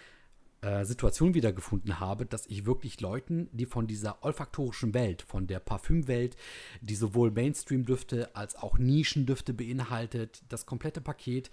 [0.63, 5.61] äh, Situation wiedergefunden habe, dass ich wirklich Leuten, die von dieser olfaktorischen Welt, von der
[5.61, 6.37] Parfümwelt,
[6.81, 11.51] die sowohl Mainstream-Düfte als auch Nischendüfte beinhaltet, das komplette Paket,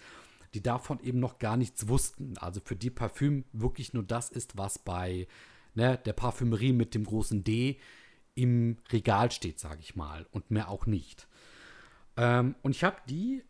[0.56, 2.36] die davon eben noch gar nichts wussten.
[2.38, 5.28] Also für die Parfüm wirklich nur das ist, was bei
[5.76, 7.80] ne, der Parfümerie mit dem großen D
[8.34, 11.28] im Regal steht, sage ich mal, und mehr auch nicht.
[12.20, 13.44] Ähm, und ich habe die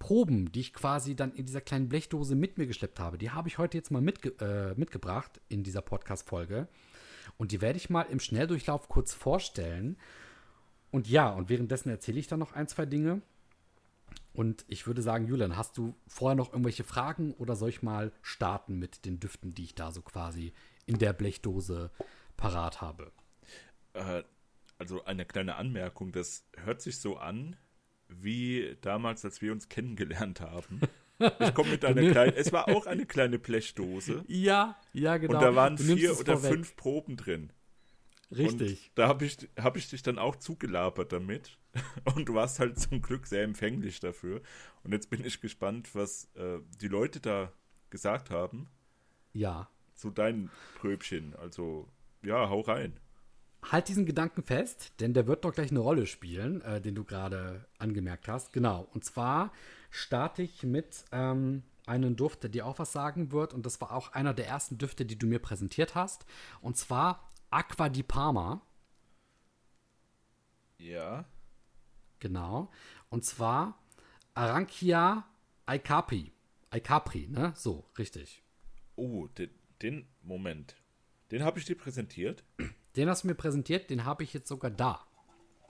[0.00, 3.48] Proben, die ich quasi dann in dieser kleinen Blechdose mit mir geschleppt habe, die habe
[3.48, 6.68] ich heute jetzt mal mitge äh, mitgebracht in dieser Podcast-Folge.
[7.38, 9.96] Und die werde ich mal im Schnelldurchlauf kurz vorstellen.
[10.90, 13.22] Und ja, und währenddessen erzähle ich dann noch ein, zwei Dinge.
[14.32, 18.12] Und ich würde sagen, Julian, hast du vorher noch irgendwelche Fragen oder soll ich mal
[18.22, 20.52] starten mit den Düften, die ich da so quasi
[20.84, 21.90] in der Blechdose
[22.36, 23.12] parat habe?
[23.94, 24.24] Äh,
[24.78, 27.56] also eine kleine Anmerkung, das hört sich so an,
[28.08, 30.80] wie damals, als wir uns kennengelernt haben.
[31.40, 34.22] Ich komme mit einer kleinen, es war auch eine kleine Blechdose.
[34.28, 35.32] Ja, ja, genau.
[35.32, 36.52] Und da waren vier oder vorweg.
[36.52, 37.54] fünf Proben drin.
[38.30, 38.88] Richtig.
[38.90, 41.56] Und da habe ich, hab ich dich dann auch zugelabert damit.
[42.14, 44.42] Und du warst halt zum Glück sehr empfänglich dafür.
[44.82, 47.50] Und jetzt bin ich gespannt, was äh, die Leute da
[47.88, 48.68] gesagt haben.
[49.32, 49.70] Ja.
[49.94, 51.34] Zu deinen Pröbchen.
[51.36, 51.88] Also,
[52.22, 53.00] ja, hau rein
[53.70, 57.04] halt diesen Gedanken fest, denn der wird doch gleich eine Rolle spielen, äh, den du
[57.04, 58.52] gerade angemerkt hast.
[58.52, 58.88] Genau.
[58.92, 59.52] Und zwar
[59.90, 63.54] starte ich mit ähm, einem Duft, der dir auch was sagen wird.
[63.54, 66.26] Und das war auch einer der ersten Düfte, die du mir präsentiert hast.
[66.60, 68.60] Und zwar Aqua di Parma.
[70.78, 71.24] Ja.
[72.18, 72.70] Genau.
[73.08, 73.78] Und zwar
[74.34, 75.24] Arankia
[75.68, 76.32] Icapri.
[76.74, 77.52] Icapri, ne?
[77.56, 78.42] So, richtig.
[78.96, 79.50] Oh, den,
[79.82, 80.76] den Moment.
[81.30, 82.44] Den habe ich dir präsentiert.
[82.96, 85.06] Den hast du mir präsentiert, den habe ich jetzt sogar da.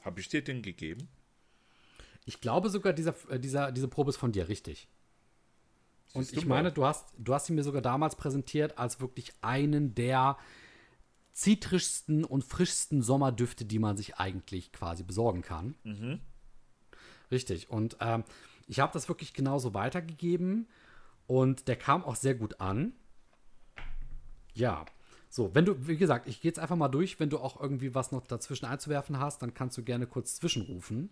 [0.03, 1.09] Habe ich dir den gegeben?
[2.25, 4.89] Ich glaube sogar, dieser, äh, dieser, diese Probe ist von dir, richtig.
[6.13, 9.01] Und Siehst du ich meine, du hast, du hast ihn mir sogar damals präsentiert als
[9.01, 10.39] wirklich einen der
[11.33, 15.75] zitrischsten und frischsten Sommerdüfte, die man sich eigentlich quasi besorgen kann.
[17.31, 17.69] Richtig.
[17.69, 18.25] Und ähm,
[18.67, 20.69] ich habe das wirklich genauso weitergegeben
[21.27, 22.93] und der kam auch sehr gut an.
[24.55, 24.87] Ja.
[25.29, 27.95] So, wenn du, wie gesagt, ich gehe jetzt einfach mal durch, wenn du auch irgendwie
[27.95, 31.11] was noch dazwischen einzuwerfen hast, dann kannst du gerne kurz zwischenrufen.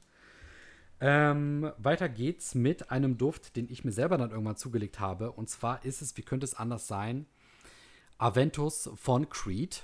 [1.01, 5.33] Ähm, weiter geht's mit einem Duft, den ich mir selber dann irgendwann zugelegt habe.
[5.33, 7.27] Und zwar ist es, wie könnte es anders sein,
[8.19, 9.83] Aventus von Creed.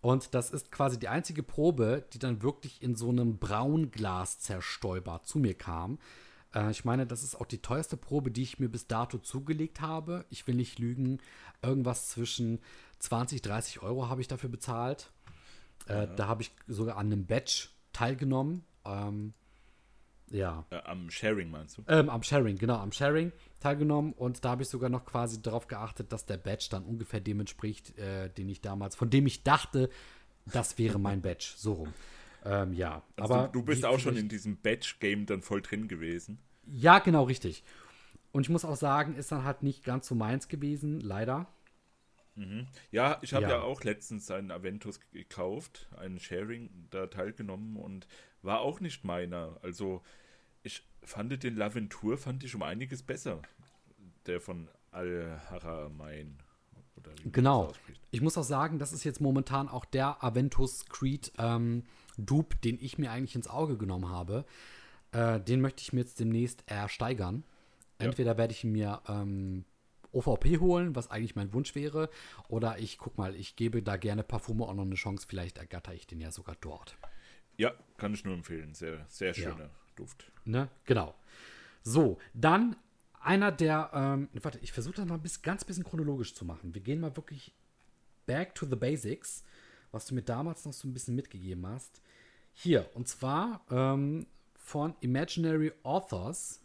[0.00, 5.38] Und das ist quasi die einzige Probe, die dann wirklich in so einem Braunglas-Zerstäuber zu
[5.38, 5.98] mir kam.
[6.54, 9.80] Äh, ich meine, das ist auch die teuerste Probe, die ich mir bis dato zugelegt
[9.80, 10.24] habe.
[10.30, 11.18] Ich will nicht lügen,
[11.62, 12.60] irgendwas zwischen
[12.98, 15.10] 20, 30 Euro habe ich dafür bezahlt.
[15.86, 18.64] Äh, Da habe ich sogar an einem Batch teilgenommen.
[18.84, 19.34] Ähm,
[20.30, 20.64] ja.
[20.70, 21.82] Äh, am Sharing meinst du?
[21.88, 25.66] Ähm, am Sharing, genau, am Sharing teilgenommen und da habe ich sogar noch quasi darauf
[25.68, 29.42] geachtet, dass der Badge dann ungefähr dem entspricht, äh, den ich damals, von dem ich
[29.42, 29.90] dachte,
[30.46, 31.94] das wäre mein Badge, so rum.
[32.44, 35.88] Ähm, ja, Also aber du, du bist auch schon in diesem Batch-Game dann voll drin
[35.88, 36.38] gewesen.
[36.66, 37.62] Ja, genau, richtig.
[38.32, 41.46] Und ich muss auch sagen, ist dann halt nicht ganz so meins gewesen, leider.
[42.90, 43.50] Ja, ich habe Ja.
[43.50, 43.60] ja.
[43.62, 48.06] auch letztens einen Aventus gekauft, einen Sharing, da teilgenommen und
[48.40, 49.58] war auch nicht meiner.
[49.62, 50.02] Also
[50.62, 53.42] ich fand den Laventur fand ich um einiges besser.
[54.26, 56.38] Der von Al-Haramain.
[57.24, 57.72] Genau.
[58.10, 61.84] Ich muss auch sagen, das ist jetzt momentan auch der Aventus Creed ähm,
[62.18, 64.44] Dupe, den ich mir eigentlich ins Auge genommen habe.
[65.12, 67.44] Äh, den möchte ich mir jetzt demnächst ersteigern.
[68.00, 68.06] Ja.
[68.06, 69.64] Entweder werde ich mir ähm,
[70.12, 72.10] OVP holen, was eigentlich mein Wunsch wäre,
[72.48, 75.26] oder ich guck mal, ich gebe da gerne Parfume auch noch eine Chance.
[75.28, 76.96] Vielleicht ergatter ich den ja sogar dort.
[77.56, 78.74] Ja, kann ich nur empfehlen.
[78.74, 79.34] Sehr, sehr Ja.
[79.34, 80.30] schöner Duft.
[80.44, 80.68] Ne?
[80.84, 81.14] Genau.
[81.82, 82.76] So, dann
[83.20, 86.74] einer der, ähm, warte, ich versuche das mal bisschen, ganz bisschen chronologisch zu machen.
[86.74, 87.54] Wir gehen mal wirklich
[88.26, 89.44] back to the basics,
[89.92, 92.00] was du mir damals noch so ein bisschen mitgegeben hast.
[92.54, 94.26] Hier, und zwar ähm,
[94.58, 96.60] von Imaginary Authors,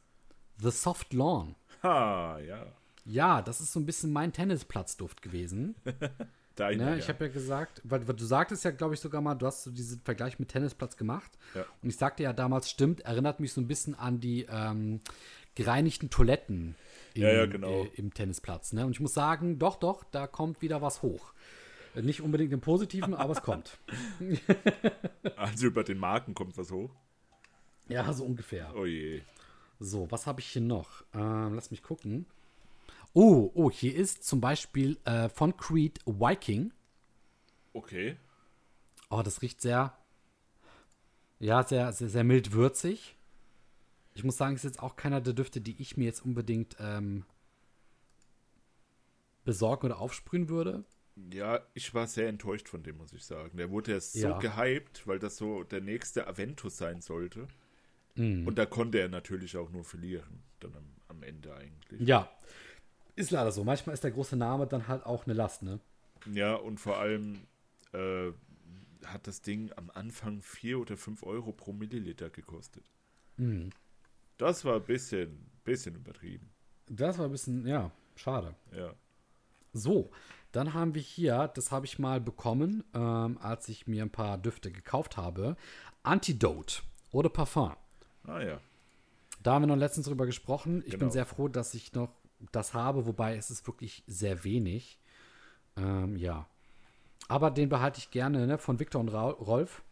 [0.62, 1.56] The Soft Lawn.
[1.84, 2.66] Ha, ja.
[3.06, 5.76] Ja, das ist so ein bisschen mein Tennisplatzdduft gewesen.
[6.56, 6.98] Deiner, Ne, ja.
[6.98, 9.64] ich habe ja gesagt, weil, weil du sagtest ja, glaube ich, sogar mal, du hast
[9.64, 11.32] so diesen Vergleich mit Tennisplatz gemacht.
[11.54, 11.64] Ja.
[11.84, 15.00] Und ich sagte ja damals, stimmt, erinnert mich so ein bisschen an die ähm,
[15.54, 16.76] gereinigten Toiletten
[17.14, 17.84] im, Ja, ja, genau.
[17.84, 18.74] äh, im Tennisplatz.
[18.74, 18.86] Ne?
[18.86, 21.32] Und ich muss sagen, doch, doch, da kommt wieder was hoch.
[22.02, 23.78] Nicht unbedingt im Positiven, aber es kommt.
[25.36, 26.90] Also über den Marken kommt was hoch.
[27.88, 28.74] Ja, so ungefähr.
[28.76, 29.22] Oh je.
[29.80, 31.04] So, was habe ich hier noch?
[31.14, 32.26] Ähm, lass mich gucken.
[33.14, 36.74] Oh, oh, hier ist zum Beispiel äh, von Creed Viking.
[37.74, 38.18] Okay.
[39.10, 39.96] Oh, das riecht sehr,
[41.40, 43.16] ja, sehr, sehr, sehr mild würzig.
[44.16, 46.76] Ich muss sagen, es ist jetzt auch keiner der Düfte, die ich mir jetzt unbedingt
[46.80, 47.24] ähm,
[49.46, 50.84] besorgen oder aufsprühen würde.
[51.34, 53.58] Ja, ich war sehr enttäuscht von dem, muss ich sagen.
[53.58, 57.48] Der wurde ja so gehypt, weil das so der nächste Aventus sein sollte.
[58.16, 58.48] Mhm.
[58.48, 62.02] Und da konnte er natürlich auch nur verlieren, dann am, am Ende eigentlich.
[62.02, 62.30] Ja,
[63.16, 63.64] ist leider so.
[63.64, 65.80] Manchmal ist der große Name dann halt auch eine Last, ne?
[66.32, 67.48] Ja, und vor allem
[67.94, 68.32] äh,
[69.06, 72.84] hat das Ding am Anfang 4 oder 5 Euro pro Milliliter gekostet.
[73.38, 73.72] Mhm.
[74.38, 76.50] Das war ein bisschen, bisschen übertrieben.
[76.88, 78.56] Das war ein bisschen, ja, schade.
[78.72, 78.94] Ja.
[79.74, 80.12] So,
[80.52, 84.38] dann haben wir hier, das habe ich mal bekommen, ähm, als ich mir ein paar
[84.38, 85.56] Düfte gekauft habe.
[86.04, 86.82] Antidote
[87.12, 87.74] oder Parfum.
[88.26, 88.60] Ah ja.
[89.44, 90.80] Da haben wir noch letztens drüber gesprochen.
[90.86, 91.12] Ich bin Genau.
[91.12, 92.10] sehr froh, dass ich noch
[92.52, 95.00] das habe, wobei es ist wirklich sehr wenig.
[95.76, 96.48] Ähm, ja.
[97.28, 98.58] Aber den behalte ich gerne, ne?
[98.58, 99.84] Von Victor und Ra Rolf.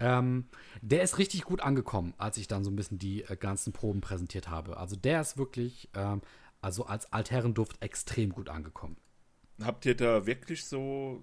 [0.00, 0.46] Ähm,
[0.80, 4.00] der ist richtig gut angekommen, als ich dann so ein bisschen die äh, ganzen Proben
[4.00, 4.76] präsentiert habe.
[4.78, 6.22] Also der ist wirklich, ähm,
[6.60, 8.96] also als Altherrenduft extrem gut angekommen.
[9.64, 11.22] Habt ihr da wirklich so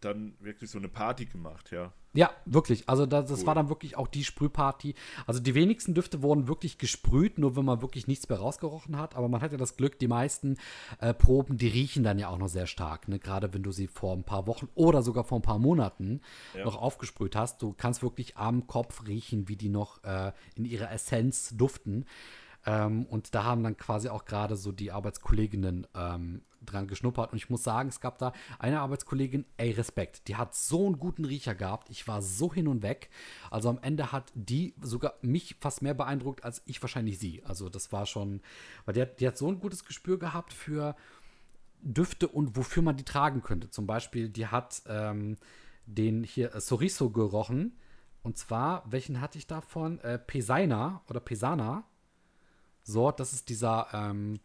[0.00, 1.92] dann wirklich so eine Party gemacht, ja?
[2.14, 2.88] Ja, wirklich.
[2.88, 3.46] Also das, das Cool.
[3.48, 4.94] war dann wirklich auch die Sprühparty.
[5.26, 9.16] Also die wenigsten Düfte wurden wirklich gesprüht, nur wenn man wirklich nichts mehr rausgerochen hat.
[9.16, 10.56] Aber man hat ja das Glück, die meisten
[11.00, 13.08] äh, Proben, die riechen dann ja auch noch sehr stark.
[13.08, 13.18] Ne?
[13.18, 16.20] Gerade wenn du sie vor ein paar Wochen oder sogar vor ein paar Monaten
[16.56, 16.64] Ja.
[16.64, 17.60] noch aufgesprüht hast.
[17.60, 22.06] Du kannst wirklich am Kopf riechen, wie die noch äh, in ihrer Essenz duften.
[22.66, 27.32] Ähm, und da haben dann quasi auch gerade so die Arbeitskolleginnen ähm, dran geschnuppert.
[27.32, 30.98] Und ich muss sagen, es gab da eine Arbeitskollegin, ey, Respekt, die hat so einen
[30.98, 31.88] guten Riecher gehabt.
[31.90, 33.10] Ich war so hin und weg.
[33.50, 37.42] Also am Ende hat die sogar mich fast mehr beeindruckt als ich wahrscheinlich sie.
[37.44, 38.40] Also das war schon,
[38.84, 40.96] weil die hat, die hat so ein gutes Gespür gehabt für
[41.80, 43.70] Düfte und wofür man die tragen könnte.
[43.70, 45.36] Zum Beispiel, die hat ähm,
[45.86, 47.76] den hier äh, Soriso gerochen.
[48.22, 50.00] Und zwar, welchen hatte ich davon?
[50.00, 51.84] Äh, Pesaina oder Pesana.
[52.88, 54.40] So, das ist dieser ähm,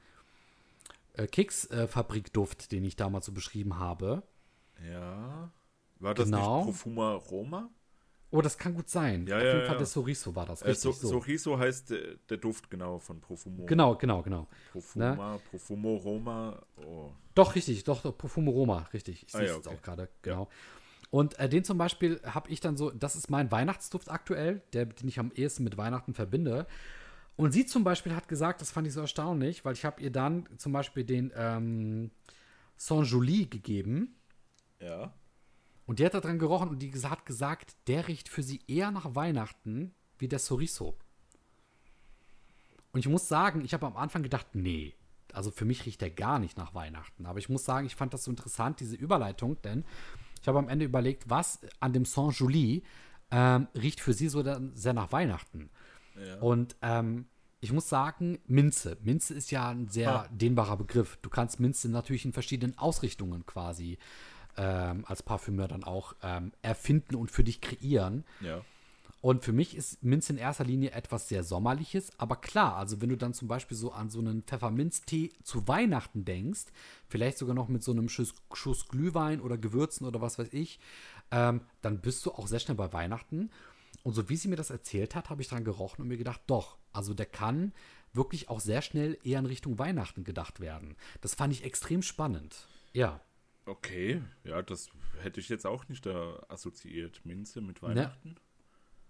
[1.13, 4.21] äh, Keksfabrikduft, den ich damals so beschrieben habe.
[4.89, 5.49] Ja.
[5.99, 6.57] War das Genau.
[6.57, 7.69] nicht Profuma Roma?
[8.31, 9.27] Oh, das kann gut sein.
[9.27, 9.67] Ja, Auf ja, jeden ja.
[9.67, 10.61] Fall der Soriso war das.
[10.63, 11.07] Äh, so, so.
[11.07, 13.65] Soriso heißt äh, der Duft genau von Profumo.
[13.65, 14.47] Genau, genau, genau.
[14.71, 16.61] Profuma, Profumo Roma.
[16.85, 17.11] Oh.
[17.35, 19.23] Doch, richtig, doch, doch Profumo Roma, richtig.
[19.27, 19.77] Ich Ah, sehe ja, es jetzt okay.
[19.77, 20.49] auch gerade, genau.
[21.11, 24.87] Und äh, den zum Beispiel habe ich dann so, das ist mein Weihnachtsduft aktuell, der,
[24.87, 26.65] den ich am ehesten mit Weihnachten verbinde.
[27.35, 30.11] Und sie zum Beispiel hat gesagt, das fand ich so erstaunlich, weil ich habe ihr
[30.11, 32.11] dann zum Beispiel den ähm,
[32.77, 34.15] Saint-Joly gegeben.
[34.79, 35.13] Ja.
[35.85, 38.91] Und die hat da dran gerochen und die hat gesagt, der riecht für sie eher
[38.91, 40.95] nach Weihnachten wie der Soriso.
[42.91, 44.95] Und ich muss sagen, ich habe am Anfang gedacht, nee,
[45.33, 47.25] also für mich riecht der gar nicht nach Weihnachten.
[47.25, 49.83] Aber ich muss sagen, ich fand das so interessant, diese Überleitung, denn
[50.41, 52.83] ich habe am Ende überlegt, was an dem Saint-Joly
[53.31, 55.71] ähm, riecht für sie so dann sehr nach Weihnachten.
[56.17, 56.39] Ja.
[56.39, 57.25] Und ähm,
[57.61, 58.97] ich muss sagen, Minze.
[59.03, 60.27] Minze ist ja ein sehr Ah.
[60.31, 61.17] dehnbarer Begriff.
[61.21, 63.97] Du kannst Minze natürlich in verschiedenen Ausrichtungen quasi
[64.57, 68.25] ähm, als Parfümeur dann auch ähm, erfinden und für dich kreieren.
[68.41, 68.61] Ja.
[69.21, 72.11] Und für mich ist Minze in erster Linie etwas sehr Sommerliches.
[72.19, 76.25] Aber klar, also wenn du dann zum Beispiel so an so einen Pfefferminztee zu Weihnachten
[76.25, 76.65] denkst,
[77.07, 80.77] vielleicht sogar noch mit so einem Schuss, Schuss Glühwein oder Gewürzen oder was weiß ich,
[81.31, 83.49] ähm, dann bist du auch sehr schnell bei Weihnachten.
[84.03, 86.41] Und so wie sie mir das erzählt hat, habe ich dran gerochen und mir gedacht,
[86.47, 87.73] doch, also der kann
[88.11, 90.95] wirklich auch sehr schnell eher in Richtung Weihnachten gedacht werden.
[91.21, 92.67] Das fand ich extrem spannend.
[92.91, 93.21] Ja.
[93.65, 94.21] Okay.
[94.43, 94.89] Ja, das
[95.21, 97.21] hätte ich jetzt auch nicht da assoziiert.
[97.25, 98.35] Minze mit Weihnachten.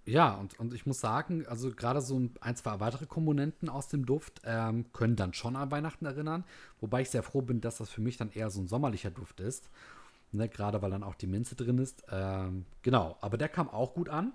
[0.06, 3.88] Ja, und, und ich muss sagen, also gerade so ein, ein, zwei weitere Komponenten aus
[3.88, 6.43] dem Duft ähm, können dann schon an Weihnachten erinnern.
[6.82, 9.39] Wobei ich sehr froh bin, dass das für mich dann eher so ein sommerlicher Duft
[9.39, 9.69] ist.
[10.32, 12.03] Ne, gerade weil dann auch die Minze drin ist.
[12.10, 14.34] Ähm, genau, aber der kam auch gut an.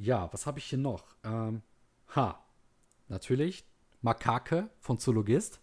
[0.00, 1.04] Ja, was habe ich hier noch?
[1.24, 1.60] Ähm,
[2.16, 2.42] ha,
[3.08, 3.64] natürlich
[4.00, 5.60] Makake von Zoologist.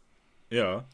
[0.52, 0.86] Ja.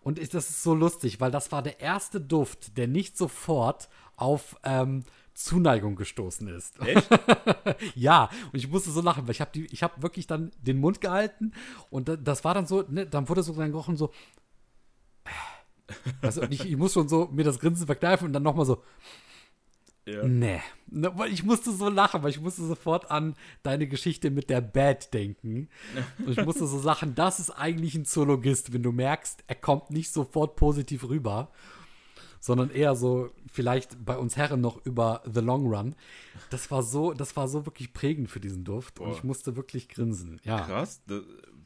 [0.00, 3.88] Und ich, das ist so lustig, weil das war der erste Duft, der nicht sofort
[4.16, 5.02] auf ähm,
[5.34, 6.80] Zuneigung gestoßen ist.
[6.80, 7.08] Echt?
[7.96, 11.00] ja, und ich musste so lachen, weil ich habe ich habe wirklich dann den Mund
[11.00, 11.52] gehalten
[11.90, 14.12] und da, das war dann so, ne, dann wurde so dann gerochen so.
[16.20, 18.82] Also ich, ich muss schon so mir das Grinsen verkneifen und dann nochmal so,
[20.06, 20.24] ja.
[20.24, 20.60] nee.
[20.86, 24.60] Ne, weil ich musste so lachen, weil ich musste sofort an deine Geschichte mit der
[24.60, 25.68] Bad denken.
[26.18, 29.90] Und ich musste so lachen, das ist eigentlich ein Zoologist, wenn du merkst, er kommt
[29.90, 31.50] nicht sofort positiv rüber,
[32.40, 35.94] sondern eher so vielleicht bei uns Herren noch über The Long Run.
[36.50, 39.16] Das war so, das war so wirklich prägend für diesen Duft und Boah.
[39.16, 40.40] ich musste wirklich grinsen.
[40.42, 41.20] Ja, Krass, da,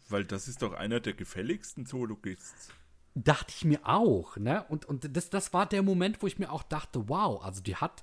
[0.08, 2.68] weil das ist doch einer der gefälligsten Zoologists.
[3.14, 4.64] dachte ich mir auch, ne?
[4.68, 7.76] Und, und das, das war der Moment, wo ich mir auch dachte, wow, also die
[7.76, 8.02] hat,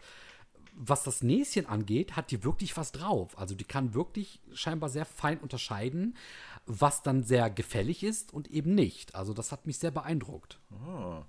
[0.75, 3.38] was das Näschen angeht, hat die wirklich was drauf.
[3.38, 6.17] Also die kann wirklich scheinbar sehr fein unterscheiden,
[6.65, 9.15] was dann sehr gefällig ist und eben nicht.
[9.15, 10.59] Also das hat mich sehr beeindruckt.
[10.71, 11.25] Ah.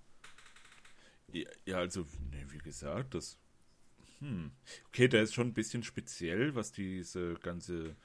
[1.66, 3.38] Ja, also, ne, wie gesagt, das.
[4.20, 4.52] Hm.
[4.88, 7.96] Okay, der ist schon ein bisschen speziell, was diese ganze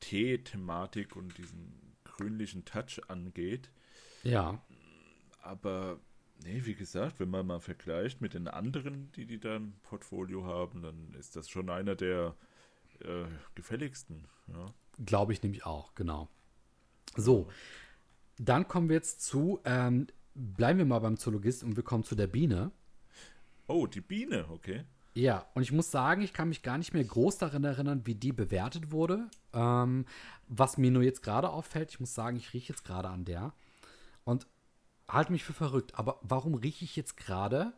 [0.00, 3.70] Tee-Thematik und diesen grünlichen Touch angeht.
[4.22, 4.62] Ja,
[5.40, 6.00] Aber,
[6.44, 10.44] nee, wie gesagt, wenn man mal vergleicht mit den anderen, die die da im Portfolio
[10.44, 12.34] haben, dann ist das schon einer der
[13.00, 13.24] äh,
[13.54, 14.26] gefälligsten.
[14.48, 14.72] Ja.
[15.04, 16.28] glaube ich nämlich auch, genau.
[17.16, 17.48] So,
[18.38, 22.14] dann kommen wir jetzt zu, ähm, bleiben wir mal beim Zoologist und wir kommen zu
[22.14, 22.70] der Biene.
[23.66, 24.84] Oh, die Biene, okay.
[25.14, 28.14] Ja, und ich muss sagen, ich kann mich gar nicht mehr groß daran erinnern, wie
[28.14, 29.28] die bewertet wurde.
[29.52, 30.06] Ähm,
[30.46, 33.52] was mir nur jetzt gerade auffällt, ich muss sagen, ich rieche jetzt gerade an der
[34.24, 34.46] und
[35.08, 35.94] halte mich für verrückt.
[35.94, 37.72] Aber warum rieche ich jetzt gerade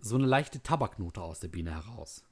[0.00, 2.24] so eine leichte Tabaknote aus der Biene heraus?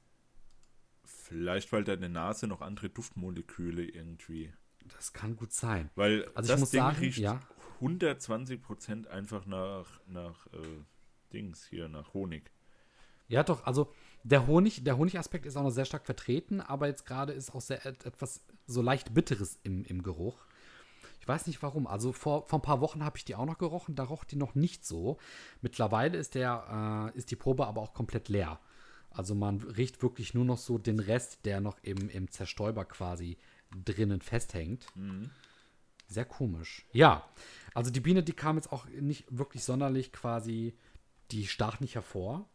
[1.03, 4.53] Vielleicht, weil deine Nase noch andere Duftmoleküle irgendwie.
[4.95, 5.89] Das kann gut sein.
[5.95, 7.39] Weil Also ich das muss Ding sagen, riecht ja.
[7.81, 10.59] 120% einfach nach, nach äh,
[11.33, 12.51] Dings hier, nach Honig.
[13.27, 13.91] Ja, doch, also
[14.23, 17.61] der Honig, der Honigaspekt ist auch noch sehr stark vertreten, aber jetzt gerade ist auch
[17.61, 20.37] sehr et- etwas so leicht Bitteres im, im Geruch.
[21.25, 21.87] Ich weiß nicht warum.
[21.87, 24.35] Also vor, vor ein paar Wochen habe ich die auch noch gerochen, da roch die
[24.35, 25.17] noch nicht so.
[25.59, 28.59] Mittlerweile ist, der, äh, ist die Probe aber auch komplett leer.
[29.09, 33.39] Also man riecht wirklich nur noch so den Rest, der noch im, im Zerstäuber quasi
[33.83, 34.85] drinnen festhängt.
[36.07, 36.85] Sehr komisch.
[36.91, 37.27] Ja,
[37.73, 40.77] also die Biene, die kam jetzt auch nicht wirklich sonderlich quasi,
[41.31, 42.47] die stach nicht hervor.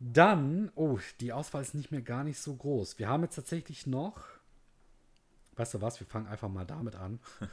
[0.00, 2.98] Dann, oh, die Auswahl ist nicht mehr gar nicht so groß.
[2.98, 4.24] Wir haben jetzt tatsächlich noch,
[5.60, 7.20] weißt du was, wir fangen einfach mal damit an.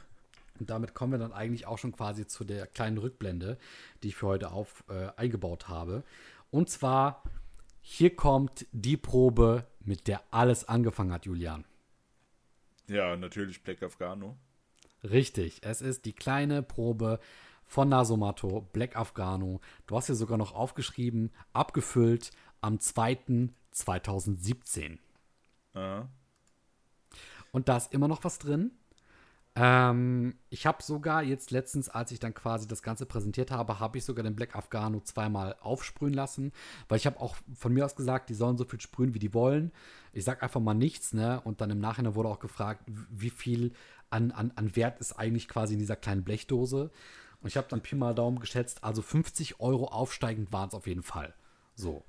[0.58, 3.58] Und damit kommen wir dann eigentlich auch schon quasi zu der kleinen Rückblende,
[4.02, 6.02] die ich für heute auf, äh, eingebaut habe.
[6.50, 7.22] Und zwar,
[7.80, 11.64] hier kommt die Probe, mit der alles angefangen hat, Julian.
[12.88, 14.36] Ja, natürlich Black Afghano.
[15.04, 17.20] Richtig, es ist die kleine Probe
[17.66, 19.60] von Nasomato, Black Afghano.
[19.86, 24.98] Du hast hier sogar noch aufgeschrieben, abgefüllt am 2.2017.
[25.74, 26.08] Aha.
[27.52, 28.72] Und da ist immer noch was drin.
[29.60, 33.98] Ähm, ich habe sogar jetzt letztens, als ich dann quasi das Ganze präsentiert habe, habe
[33.98, 36.52] ich sogar den Black Afghano zweimal aufsprühen lassen,
[36.88, 39.34] weil ich habe auch von mir aus gesagt, die sollen so viel sprühen, wie die
[39.34, 39.72] wollen.
[40.12, 41.40] Ich sage einfach mal nichts, ne?
[41.42, 43.72] Und dann im Nachhinein wurde auch gefragt, wie viel
[44.10, 46.90] an, an, an Wert ist eigentlich quasi in dieser kleinen Blechdose.
[47.40, 50.86] Und ich habe dann Pi mal Daumen geschätzt, also 50 Euro aufsteigend waren es auf
[50.86, 51.34] jeden Fall.
[51.74, 52.04] So.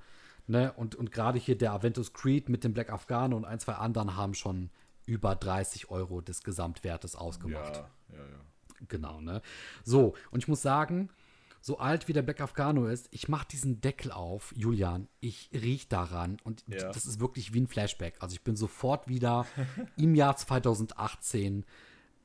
[0.47, 0.71] Ne?
[0.73, 4.15] Und, und gerade hier der Aventus Creed mit dem Black Afghano und ein, zwei anderen
[4.15, 4.69] haben schon
[5.09, 7.77] über 30 Euro des Gesamtwertes ausgemacht.
[7.77, 8.39] Ja, ja, ja.
[8.87, 9.41] Genau, ne?
[9.83, 11.09] So, und ich muss sagen,
[11.61, 15.89] so alt wie der Black Afghano ist, ich mache diesen Deckel auf, Julian, ich riech
[15.89, 16.91] daran und Ja.
[16.91, 18.15] das ist wirklich wie ein Flashback.
[18.19, 19.45] Also ich bin sofort wieder
[19.97, 21.65] im Jahr 2018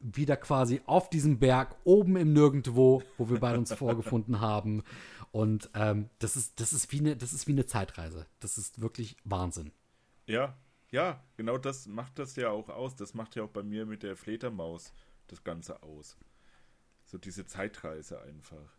[0.00, 4.84] wieder quasi auf diesem Berg oben im Nirgendwo, wo wir beide uns vorgefunden haben.
[5.32, 8.26] Und ähm, das, ist, das, ist wie eine, das ist wie eine Zeitreise.
[8.38, 9.72] Das ist wirklich Wahnsinn.
[10.26, 10.54] Ja,
[10.94, 12.94] ja, genau das macht das ja auch aus.
[12.96, 14.92] Das macht ja auch bei mir mit der Fledermaus
[15.26, 16.16] das Ganze aus.
[17.06, 18.70] So diese Zeitreise einfach.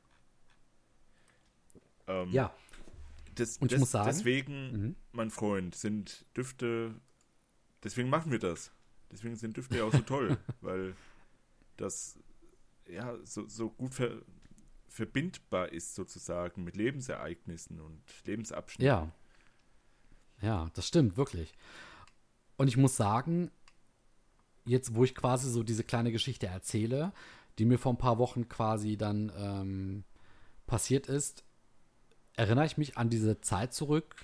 [2.08, 2.54] Ähm, Ja,
[3.36, 4.96] das, und ich das, muss sagen- deswegen, Mhm.
[5.12, 6.96] mein Freund, sind Düfte,
[7.84, 8.72] deswegen machen wir das.
[9.12, 10.96] Deswegen sind Düfte ja auch so toll, weil
[11.78, 12.18] das
[12.88, 14.22] ja so, so gut ver,
[14.88, 18.86] verbindbar ist sozusagen mit Lebensereignissen und Lebensabschnitten.
[18.86, 19.12] Ja.
[20.42, 21.54] Ja, das stimmt, wirklich.
[22.58, 23.52] Und ich muss sagen,
[24.66, 27.14] jetzt, wo ich quasi so diese kleine Geschichte erzähle,
[27.58, 30.04] die mir vor ein paar Wochen quasi dann ähm,
[30.68, 31.44] passiert ist,
[32.36, 34.16] erinnere ich mich an diese Zeit zurück,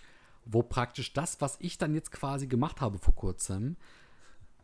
[0.45, 3.77] wo praktisch das, was ich dann jetzt quasi gemacht habe vor kurzem,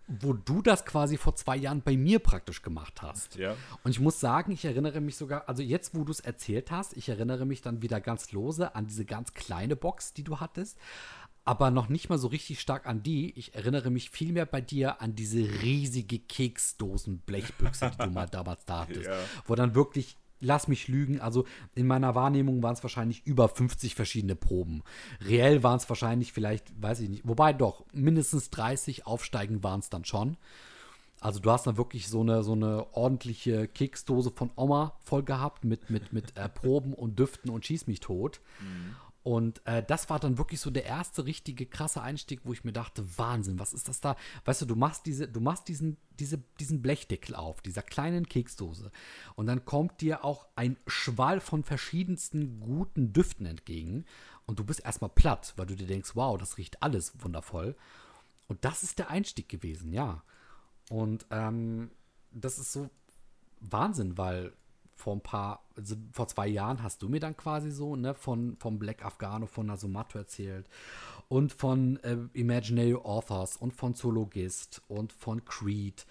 [0.08, 3.36] wo du das quasi vor zwei Jahren bei mir praktisch gemacht hast.
[3.36, 6.72] Ja, Und ich muss sagen, ich erinnere mich sogar, also jetzt, wo du es erzählt
[6.72, 10.40] hast, ich erinnere mich dann wieder ganz lose an diese ganz kleine Box, die du
[10.40, 10.78] hattest,
[11.48, 13.32] aber noch nicht mal so richtig stark an die.
[13.38, 18.82] Ich erinnere mich vielmehr bei dir an diese riesige Keksdosen-Blechbüchse, die du mal damals da
[18.82, 19.18] hattest, Ja.
[19.46, 21.46] wo dann wirklich, lass mich lügen, also
[21.76, 24.84] in meiner Wahrnehmung waren es wahrscheinlich über 50 verschiedene Proben.
[25.22, 29.90] Reell waren es wahrscheinlich vielleicht, weiß ich nicht, wobei doch, mindestens 30 aufsteigen waren es
[29.90, 30.38] dann schon.
[31.20, 35.64] Also du hast dann wirklich so eine, so eine ordentliche Keksdose von Oma voll gehabt
[35.66, 38.40] mit, mit, mit äh, Proben und Düften und Schieß mich tot.
[39.28, 42.72] Und äh, das war dann wirklich so der erste richtige krasse Einstieg, wo ich mir
[42.72, 44.16] dachte, Wahnsinn, was ist das da?
[44.46, 48.90] Weißt du, du machst diese, du machst diesen, diese, diesen Blechdeckel auf, dieser kleinen Keksdose.
[49.36, 54.06] Und dann kommt dir auch ein Schwall von verschiedensten guten Düften entgegen.
[54.46, 57.76] Und du bist erstmal platt, weil du dir denkst, wow, das riecht alles wundervoll.
[58.48, 60.24] Und das ist der Einstieg gewesen, ja.
[60.90, 61.92] Und ähm,
[62.32, 62.90] das ist so
[63.60, 64.54] Wahnsinn, weil
[64.98, 68.58] vor ein paar, also vor zwei Jahren hast du mir dann quasi so, ne, von,
[68.58, 70.68] vom Black Afghano, von Nasumato erzählt
[71.30, 76.06] und von äh, Imaginary Authors und von Zoologist und von Creed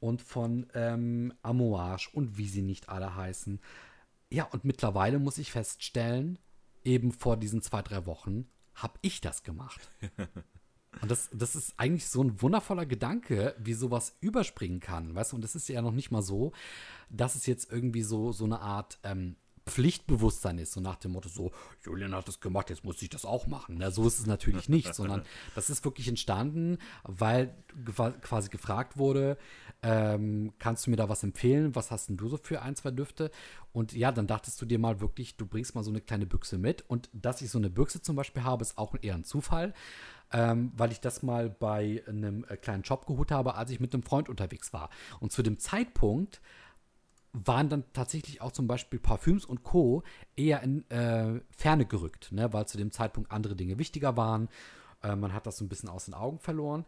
[0.00, 3.60] und von ähm, Amouage und wie sie nicht alle heißen.
[4.30, 6.38] Ja, und mittlerweile muss ich feststellen,
[6.82, 9.90] eben vor diesen zwei, drei Wochen habe ich das gemacht.
[11.00, 15.36] Und das, das ist eigentlich so ein wundervoller Gedanke, wie sowas überspringen kann, weißt du?
[15.36, 16.52] Und das ist ja noch nicht mal so,
[17.08, 19.36] dass es jetzt irgendwie so, so eine Art ähm,
[19.66, 21.52] Pflichtbewusstsein ist, so nach dem Motto, so,
[21.84, 23.76] Julian hat das gemacht, jetzt muss ich das auch machen.
[23.78, 25.22] Na, so ist es natürlich nicht, sondern
[25.54, 27.54] das ist wirklich entstanden, weil
[28.22, 29.38] quasi gefragt wurde,
[29.82, 31.74] ähm, kannst du mir da was empfehlen?
[31.74, 33.30] Was hast denn du so für ein, zwei Düfte?
[33.72, 36.58] Und ja, dann dachtest du dir mal wirklich, du bringst mal so eine kleine Büchse
[36.58, 36.84] mit.
[36.88, 39.72] Und dass ich so eine Büchse zum Beispiel habe, ist auch eher ein Zufall,
[40.32, 43.94] ähm, weil ich das mal bei einem äh, kleinen Shop geholt habe, als ich mit
[43.94, 44.90] einem Freund unterwegs war.
[45.18, 46.40] Und zu dem Zeitpunkt
[47.32, 50.02] waren dann tatsächlich auch zum Beispiel Parfüms und Co.
[50.36, 52.52] eher in äh, Ferne gerückt, ne?
[52.52, 54.48] weil zu dem Zeitpunkt andere Dinge wichtiger waren.
[55.02, 56.84] Äh, man hat das so ein bisschen aus den Augen verloren.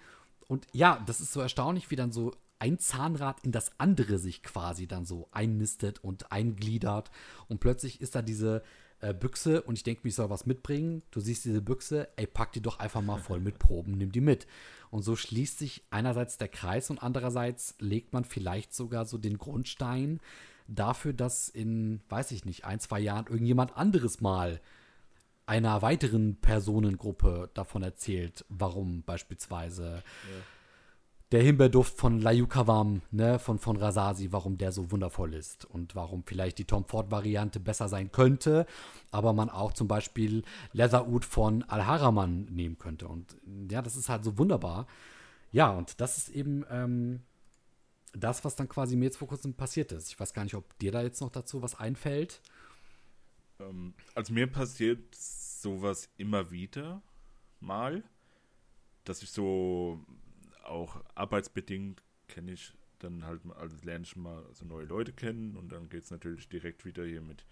[0.49, 4.43] Und ja, das ist so erstaunlich, wie dann so ein Zahnrad in das andere sich
[4.43, 7.11] quasi dann so einnistet und eingliedert.
[7.49, 8.63] Und plötzlich ist da diese
[9.01, 11.03] äh, Büchse und ich denke, ich soll was mitbringen.
[11.11, 14.21] Du siehst diese Büchse, ey, pack die doch einfach mal voll mit Proben, nimm die
[14.21, 14.47] mit.
[14.93, 19.39] Und so schließt sich einerseits der Kreis und andererseits legt man vielleicht sogar so den
[19.39, 20.21] Grundstein
[20.69, 24.61] dafür, dass in, weiß ich nicht, ein, zwei Jahren irgendjemand anderes mal
[25.47, 30.03] einer weiteren Personengruppe davon erzählt, warum beispielsweise ja.
[31.33, 36.25] Der Himbeerduft von Layukavam, ne, von, von Rasasi, warum der so wundervoll ist und warum
[36.25, 38.67] vielleicht die Tom Ford-Variante besser sein könnte,
[39.11, 43.09] aber man auch zum Beispiel Leatherwood von Al-Haraman nehmen könnte.
[43.09, 43.35] Und
[43.71, 44.87] ja, das ist halt so wunderbar.
[45.53, 47.23] Ja, und das ist eben ähm,
[48.13, 50.09] das, was dann quasi mir jetzt vor kurzem passiert ist.
[50.09, 52.43] Ich weiß gar nicht, ob dir da jetzt noch dazu was einfällt.
[53.59, 57.01] Ähm, also mir passiert sowas immer wieder
[57.61, 58.05] mal,
[59.05, 60.05] dass ich so
[60.65, 65.73] auch arbeitsbedingt kenne ich dann halt, also lerne ich mal so neue Leute kennen und
[65.73, 67.45] dann geht es natürlich direkt wieder hier mit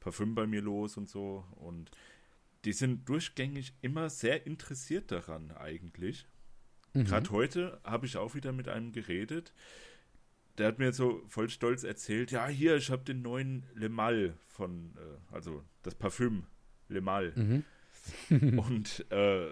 [0.00, 1.90] Parfüm bei mir los und so und
[2.64, 6.26] die sind durchgängig immer sehr interessiert daran eigentlich.
[6.94, 7.04] Mhm.
[7.04, 9.52] Gerade heute habe ich auch wieder mit einem geredet,
[10.58, 14.36] der hat mir so voll stolz erzählt, ja, hier, ich habe den neuen Le Mal
[14.46, 16.46] von, äh, also das Parfüm
[16.88, 17.32] Le Mal.
[17.36, 17.64] Mhm.
[18.58, 19.48] und äh,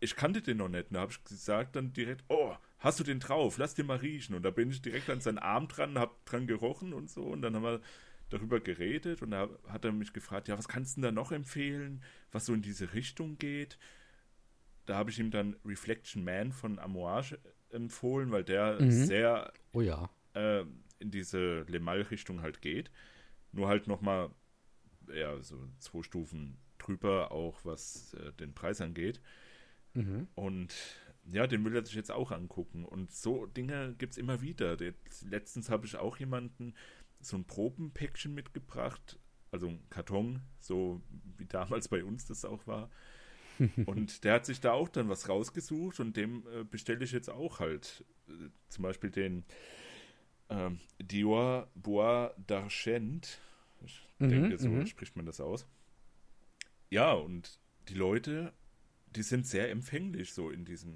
[0.00, 0.88] ich kannte den noch nicht.
[0.88, 3.58] Und da habe ich gesagt dann direkt, oh, hast du den drauf?
[3.58, 4.34] Lass den mal riechen.
[4.34, 7.22] Und da bin ich direkt an seinen Arm dran, habe dran gerochen und so.
[7.22, 7.80] Und dann haben wir
[8.28, 11.32] darüber geredet und da hat er mich gefragt, ja, was kannst du denn da noch
[11.32, 13.78] empfehlen, was so in diese Richtung geht?
[14.84, 17.38] Da habe ich ihm dann Reflection Man von Amouage
[17.70, 18.90] empfohlen, weil der mhm.
[18.90, 20.10] sehr oh ja.
[20.34, 20.64] äh,
[20.98, 22.90] in diese Le Mal-Richtung halt geht.
[23.52, 24.30] Nur halt nochmal,
[25.12, 29.20] ja, so zwei Stufen drüber, auch was äh, den Preis angeht.
[29.96, 30.28] Mhm.
[30.34, 30.74] Und
[31.32, 32.84] ja, den will er sich jetzt auch angucken.
[32.84, 34.76] Und so Dinge gibt es immer wieder.
[35.28, 36.74] Letztens habe ich auch jemanden
[37.20, 39.18] so ein Probenpäckchen mitgebracht,
[39.50, 41.02] also ein Karton, so
[41.36, 42.90] wie damals bei uns das auch war.
[43.86, 47.30] und der hat sich da auch dann was rausgesucht und dem äh, bestelle ich jetzt
[47.30, 49.44] auch halt äh, zum Beispiel den
[50.48, 50.70] äh,
[51.00, 53.38] Dior Bois d'Argent.
[53.84, 54.86] Ich mhm, denke, so mhm.
[54.86, 55.66] spricht man das aus.
[56.90, 58.52] Ja, und die Leute,
[59.16, 60.94] die sind sehr empfänglich so in diesem,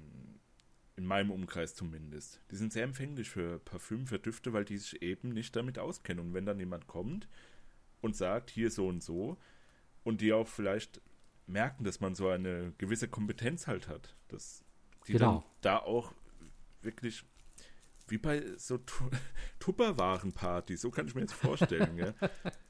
[0.95, 2.39] in meinem Umkreis zumindest.
[2.51, 6.27] Die sind sehr empfänglich für Parfüm, für Düfte, weil die sich eben nicht damit auskennen.
[6.27, 7.27] Und wenn dann jemand kommt
[8.01, 9.37] und sagt, hier so und so,
[10.03, 11.01] und die auch vielleicht
[11.47, 14.15] merken, dass man so eine gewisse Kompetenz halt hat.
[14.29, 14.63] Dass
[15.07, 15.33] die genau.
[15.33, 16.13] dann da auch
[16.81, 17.23] wirklich
[18.07, 18.79] wie bei so
[19.59, 21.95] Tupperwaren-Partys, so kann ich mir jetzt vorstellen.
[21.95, 22.13] gell?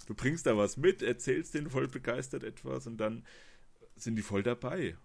[0.05, 3.25] Du bringst da was mit, erzählst denen voll begeistert etwas und dann
[3.95, 4.97] sind die voll dabei.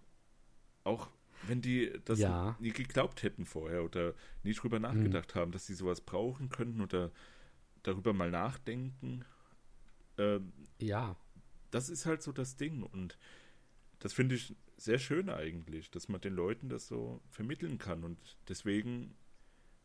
[0.86, 1.10] Auch
[1.48, 2.56] wenn die das ja.
[2.60, 5.40] nie geglaubt hätten vorher oder nie drüber nachgedacht mhm.
[5.40, 7.10] haben, dass sie sowas brauchen könnten oder
[7.82, 9.24] darüber mal nachdenken.
[10.16, 11.16] Ähm, ja.
[11.70, 13.18] Das ist halt so das Ding und
[13.98, 18.04] das finde ich sehr schön eigentlich, dass man den Leuten das so vermitteln kann.
[18.04, 18.18] Und
[18.48, 19.14] deswegen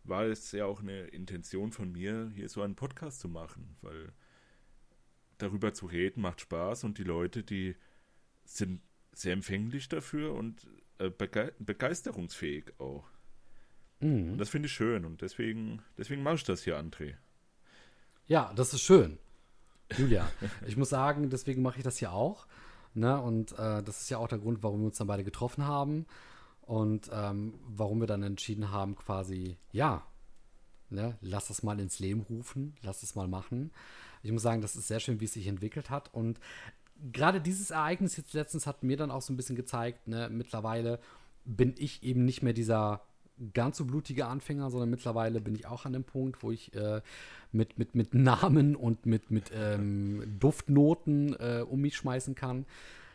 [0.03, 4.11] war es ja auch eine Intention von mir, hier so einen Podcast zu machen, weil
[5.37, 7.75] darüber zu reden macht Spaß und die Leute, die
[8.43, 8.81] sind
[9.13, 10.67] sehr empfänglich dafür und
[11.09, 13.05] bege begeisterungsfähig auch.
[13.99, 14.33] Mhm.
[14.33, 17.15] Und das finde ich schön und deswegen, deswegen mache ich das hier, André.
[18.27, 19.17] Ja, das ist schön.
[19.97, 20.29] Julia,
[20.67, 22.47] ich muss sagen, deswegen mache ich das hier auch.
[22.93, 23.19] Ne?
[23.19, 26.05] Und äh, das ist ja auch der Grund, warum wir uns dann beide getroffen haben.
[26.61, 30.05] Und ähm, warum wir dann entschieden haben, quasi, ja,
[30.89, 33.71] ne, lass das mal ins Leben rufen, lass es mal machen.
[34.23, 36.13] Ich muss sagen, das ist sehr schön, wie es sich entwickelt hat.
[36.13, 36.39] Und
[37.11, 40.99] gerade dieses Ereignis jetzt letztens hat mir dann auch so ein bisschen gezeigt, ne, mittlerweile
[41.45, 43.01] bin ich eben nicht mehr dieser
[43.53, 47.01] ganz so blutige Anfänger, sondern mittlerweile bin ich auch an dem Punkt, wo ich äh,
[47.51, 52.65] mit, mit, mit Namen und mit, mit ähm, Duftnoten äh, um mich schmeißen kann.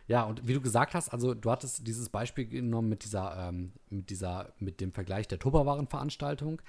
[0.09, 3.73] Ja, und wie du gesagt hast, also du hattest dieses Beispiel genommen mit dieser, ähm,
[3.89, 6.63] mit dieser, mit dem Vergleich der Tupperwaren-Veranstaltung.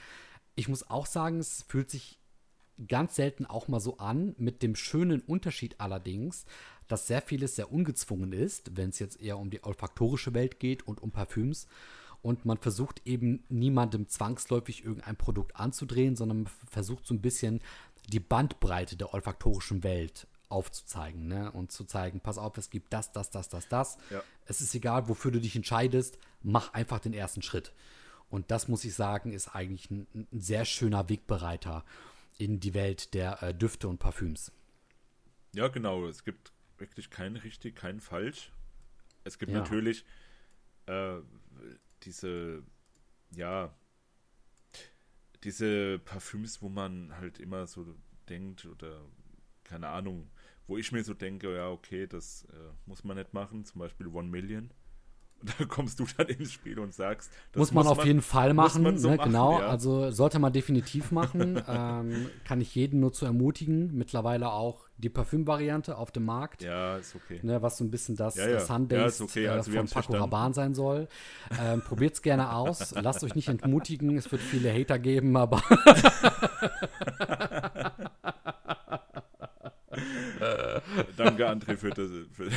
[0.55, 2.20] Ich muss auch sagen, es fühlt sich
[2.88, 6.45] ganz selten auch mal so an, mit dem schönen Unterschied allerdings,
[6.88, 10.88] dass sehr vieles sehr ungezwungen ist, wenn es jetzt eher um die olfaktorische Welt geht
[10.88, 11.68] und um Parfüms
[12.22, 17.62] und man versucht eben niemandem zwangsläufig irgendein Produkt anzudrehen, sondern versucht so ein bisschen
[18.10, 21.52] die Bandbreite der olfaktorischen Welt aufzuzeigen ne?
[21.52, 23.98] und zu zeigen, pass auf, es gibt das, das, das, das, das.
[24.10, 24.24] Ja.
[24.46, 27.74] Es ist egal, wofür du dich entscheidest, mach einfach den ersten Schritt.
[28.30, 31.84] Und das muss ich sagen, ist eigentlich ein, ein sehr schöner Wegbereiter
[32.38, 34.52] in die Welt der äh, Düfte und Parfüms.
[35.54, 36.08] Ja, genau.
[36.08, 38.51] Es gibt wirklich kein richtig, kein falsch.
[39.23, 39.59] Es gibt ja.
[39.59, 40.05] natürlich
[40.86, 41.19] äh,
[42.03, 42.63] diese,
[43.32, 43.73] ja,
[45.43, 47.95] diese Parfüms, wo man halt immer so
[48.30, 49.01] denkt oder
[49.63, 50.30] keine Ahnung,
[50.65, 54.07] wo ich mir so denke, ja, okay, das äh, muss man nicht machen, zum Beispiel
[54.07, 54.71] One Million.
[55.60, 58.22] Da kommst du dann ins Spiel und sagst, das muss man muss auf man, jeden
[58.22, 58.98] Fall machen.
[58.98, 59.68] So ne, machen genau, ja.
[59.68, 61.62] also sollte man definitiv machen.
[61.68, 63.96] ähm, kann ich jeden nur zu ermutigen.
[63.96, 66.64] Mittlerweile auch die Parfüm-Variante auf dem Markt.
[66.64, 67.40] Ja, ist okay.
[67.44, 68.60] Ne, was so ein bisschen das ja, ja.
[68.60, 69.48] Sunbase ja, okay.
[69.48, 71.08] also, äh, von Paco Rabanne sein soll.
[71.62, 72.94] Ähm, Probiert es gerne aus.
[72.96, 74.18] Lasst euch nicht entmutigen.
[74.18, 75.62] Es wird viele Hater geben, aber
[81.18, 82.52] Danke, André, für, das, für,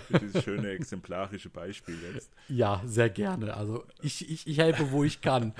[0.00, 2.32] für, dieses schöne exemplarische Beispiel jetzt.
[2.48, 3.54] Ja, sehr gerne.
[3.54, 5.52] Also ich, ich, ich helfe, wo ich kann.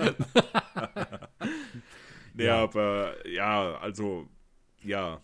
[2.33, 2.63] nee, ja.
[2.63, 4.27] aber ja, also
[4.81, 5.21] ja.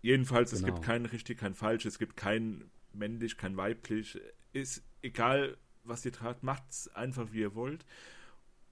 [0.00, 0.60] Jedenfalls, genau.
[0.60, 4.20] es gibt kein richtig, kein falsch, es gibt kein männlich, kein weiblich.
[4.52, 7.84] Ist egal, was ihr tragt, macht's einfach, wie ihr wollt.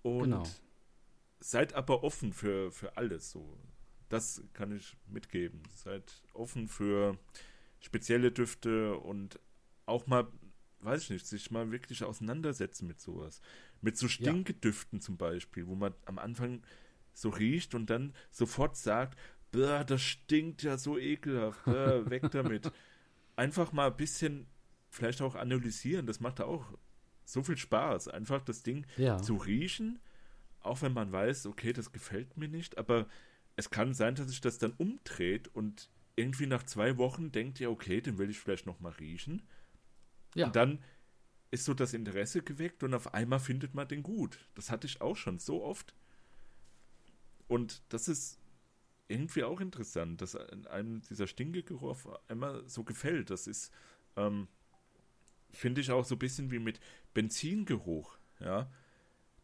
[0.03, 0.43] Und genau.
[1.41, 3.59] seid aber offen für, für alles so.
[4.09, 5.63] Das kann ich mitgeben.
[5.75, 7.19] Seid offen für
[7.81, 9.41] spezielle Düfte und
[9.85, 10.27] auch mal,
[10.81, 13.41] weiß ich nicht, sich mal wirklich auseinandersetzen mit sowas.
[13.81, 15.05] Mit so Stinkedüften ja.
[15.05, 16.63] zum Beispiel, wo man am Anfang
[17.13, 19.19] so riecht und dann sofort sagt,
[19.53, 22.71] das stinkt ja so ekelhaft, bäh, weg damit.
[23.37, 24.47] Einfach mal ein bisschen
[24.91, 26.65] vielleicht auch analysieren, das macht auch
[27.25, 29.19] so viel Spaß, einfach das Ding ja.
[29.19, 29.99] zu riechen,
[30.61, 33.07] auch wenn man weiß, okay, das gefällt mir nicht, aber
[33.57, 37.71] es kann sein, dass sich das dann umdreht und irgendwie nach zwei Wochen denkt ihr,
[37.71, 39.43] okay, den will ich vielleicht noch mal riechen.
[40.35, 40.47] Ja.
[40.47, 40.83] Und dann
[41.51, 44.39] ist so das Interesse geweckt und auf einmal findet man den gut.
[44.55, 45.95] Das hatte ich auch schon so oft.
[47.49, 48.39] Und das ist
[49.09, 53.31] irgendwie auch interessant, dass einem dieser Stinkegeruch auf einmal so gefällt.
[53.31, 53.73] Das ist,
[54.17, 54.49] ähm,
[55.53, 56.81] finde ich auch so ein bisschen wie mit
[57.15, 58.71] Benzingeruch, ja.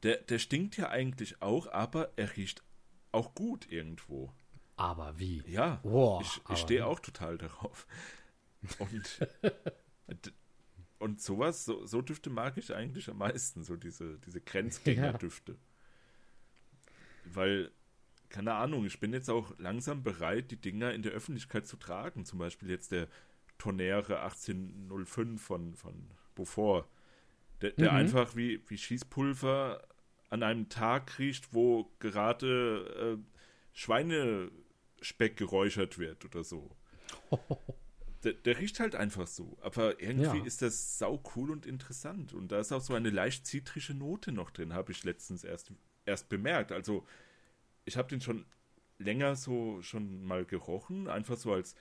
[0.02, 2.64] Der, der stinkt ja eigentlich auch, aber er riecht
[3.12, 4.32] auch gut irgendwo.
[4.76, 5.42] Aber wie?
[5.46, 7.86] Ja, oh, ich, ich stehe auch total darauf.
[8.78, 9.22] Und,
[10.98, 15.52] und sowas, so, so Düfte mag ich eigentlich am meisten, so diese, diese Grenzgänger-Düfte.
[15.52, 15.58] Ja.
[17.24, 17.70] Weil,
[18.28, 22.24] keine Ahnung, ich bin jetzt auch langsam bereit, die Dinger in der Öffentlichkeit zu tragen.
[22.24, 23.08] Zum Beispiel jetzt der
[23.58, 26.88] Tonnerre 1805 von, von Beaufort.
[27.60, 27.98] Der, der mhm.
[27.98, 29.86] einfach wie, wie Schießpulver
[30.32, 33.38] an einem Tag riecht, wo gerade äh,
[33.74, 36.74] Schweinespeck geräuchert wird oder so.
[38.24, 39.58] der, der, riecht halt einfach so.
[39.60, 40.44] Aber irgendwie ja.
[40.46, 42.32] ist das sau cool und interessant.
[42.32, 45.70] Und da ist auch so eine leicht zitrische Note noch drin, habe ich letztens erst,
[46.06, 46.72] erst bemerkt.
[46.72, 47.06] Also,
[47.84, 48.46] ich habe den schon
[48.96, 51.76] länger so schon mal gerochen, einfach so als,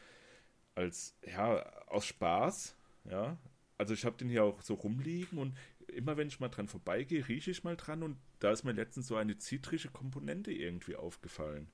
[0.76, 2.76] als ja, aus Spaß.
[3.10, 3.38] Ja,
[3.78, 5.58] also ich habe den hier auch so rumliegen und
[5.92, 9.08] immer wenn ich mal dran vorbeigehe, rieche ich mal dran und da ist mir letztens
[9.08, 11.70] so eine zitrische Komponente irgendwie aufgefallen.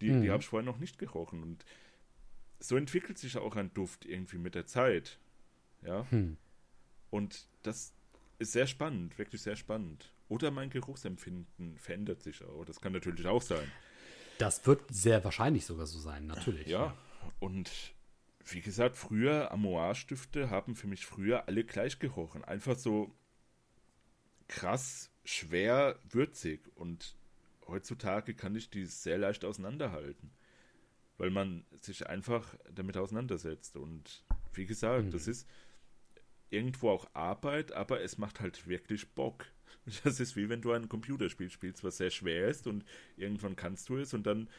[0.00, 0.22] Die, mhm.
[0.22, 1.64] die habe ich vorher noch nicht gerochen und
[2.60, 5.18] so entwickelt sich auch ein Duft irgendwie mit der Zeit.
[5.82, 6.06] Ja.
[6.10, 6.36] Mhm.
[7.10, 7.94] Und das
[8.38, 10.12] ist sehr spannend, wirklich sehr spannend.
[10.28, 12.64] Oder mein Geruchsempfinden verändert sich auch.
[12.64, 13.70] Das kann natürlich auch sein.
[14.38, 16.66] Das wird sehr wahrscheinlich sogar so sein, natürlich.
[16.66, 16.96] Ja, ja.
[17.40, 17.70] und
[18.44, 22.44] wie gesagt, früher Amoir-Stifte haben für mich früher alle gleich gerochen.
[22.44, 23.12] Einfach so
[24.48, 27.16] krass schwer würzig und
[27.66, 30.30] heutzutage kann ich die sehr leicht auseinanderhalten,
[31.18, 34.24] weil man sich einfach damit auseinandersetzt und
[34.54, 35.10] wie gesagt, mhm.
[35.10, 35.48] das ist
[36.50, 39.46] irgendwo auch Arbeit, aber es macht halt wirklich Bock.
[40.04, 42.84] Das ist wie wenn du ein Computerspiel spielst, was sehr schwer ist und
[43.16, 44.50] irgendwann kannst du es und dann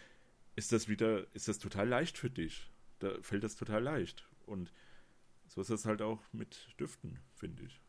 [0.55, 2.69] ist das wieder, ist das total leicht für dich.
[2.99, 4.27] Da fällt das total leicht.
[4.45, 4.73] Und
[5.47, 7.79] so ist es halt auch mit Düften, finde ich.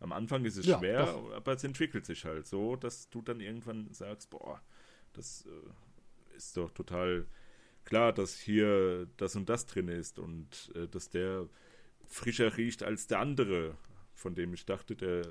[0.00, 1.32] Am Anfang ist es ja, schwer, doch.
[1.32, 4.60] aber es entwickelt sich halt so, dass du dann irgendwann sagst, boah,
[5.14, 7.26] das äh, ist doch total
[7.84, 11.48] klar, dass hier das und das drin ist und äh, dass der
[12.04, 13.76] frischer riecht als der andere,
[14.12, 15.22] von dem ich dachte, der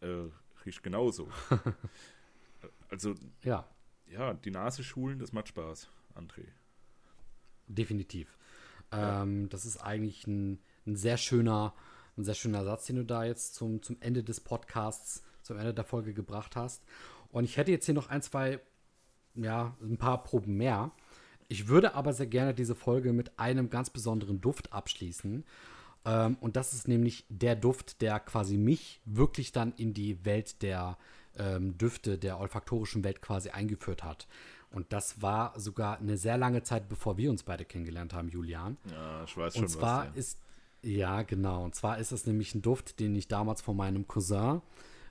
[0.00, 0.30] äh,
[0.64, 1.28] riecht genauso.
[2.88, 3.68] also, ja.
[4.06, 6.46] ja, die Nase schulen, das macht Spaß, André.
[7.66, 8.38] Definitiv.
[8.92, 9.22] Ja.
[9.22, 11.74] Ähm, das ist eigentlich ein, ein sehr schöner
[12.18, 15.72] ein sehr schöner Satz, den du da jetzt zum, zum Ende des Podcasts, zum Ende
[15.72, 16.82] der Folge gebracht hast.
[17.30, 18.60] Und ich hätte jetzt hier noch ein, zwei,
[19.34, 20.90] ja, ein paar Proben mehr.
[21.48, 25.44] Ich würde aber sehr gerne diese Folge mit einem ganz besonderen Duft abschließen.
[26.04, 30.62] Ähm, und das ist nämlich der Duft, der quasi mich wirklich dann in die Welt
[30.62, 30.98] der
[31.36, 34.26] ähm, Düfte, der olfaktorischen Welt quasi eingeführt hat.
[34.70, 38.76] Und das war sogar eine sehr lange Zeit, bevor wir uns beide kennengelernt haben, Julian.
[38.90, 39.62] Ja, ich weiß schon.
[39.62, 40.20] Und zwar was, ja.
[40.20, 40.38] ist
[40.82, 41.64] ja, genau.
[41.64, 44.62] Und zwar ist es nämlich ein Duft, den ich damals von meinem Cousin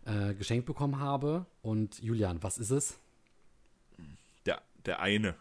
[0.05, 1.45] äh, geschenkt bekommen habe.
[1.61, 2.99] Und Julian, was ist es?
[4.45, 5.35] Der, der eine.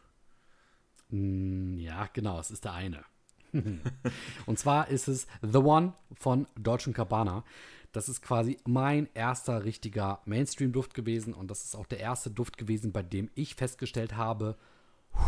[1.10, 3.04] Mm, ja, genau, es ist der eine.
[4.46, 7.44] und zwar ist es The One von Deutschen Cabana.
[7.92, 12.58] Das ist quasi mein erster richtiger Mainstream-Duft gewesen und das ist auch der erste Duft
[12.58, 14.56] gewesen, bei dem ich festgestellt habe,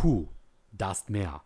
[0.03, 0.27] hu,
[0.71, 1.41] da ist mehr.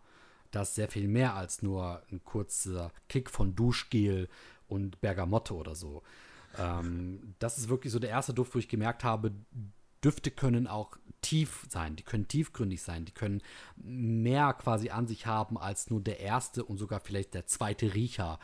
[0.54, 4.28] Da ist sehr viel mehr als nur ein kurzer Kick von Duschgel
[4.68, 6.02] und Bergamotte oder so.
[6.56, 9.32] Ähm, das ist wirklich so der erste Duft, wo ich gemerkt habe,
[10.04, 13.42] Düfte können auch tief sein, die können tiefgründig sein, die können
[13.76, 18.38] mehr quasi an sich haben, als nur der erste und sogar vielleicht der zweite Riecher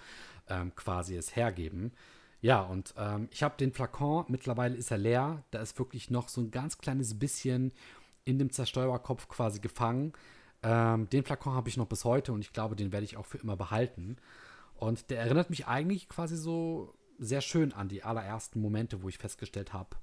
[0.49, 1.93] ähm, quasi es hergeben.
[2.41, 6.29] Ja, und ähm, ich habe den Flakon, mittlerweile ist er leer, da ist wirklich noch
[6.29, 7.73] so ein ganz kleines bisschen
[8.25, 10.15] in dem Zerstörerkopf quasi gefangen.
[10.63, 13.27] Ähm, den Flakon habe ich noch bis heute und ich glaube, den werde ich auch
[13.27, 14.17] für immer behalten.
[14.75, 19.19] Und der erinnert mich eigentlich quasi so sehr schön an die allerersten Momente, wo ich
[19.19, 19.97] festgestellt habe,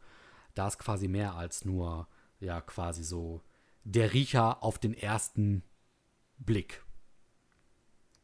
[0.53, 2.07] da ist quasi mehr als nur,
[2.39, 3.41] ja, quasi so
[3.83, 5.63] der Riecher auf den ersten
[6.37, 6.83] Blick.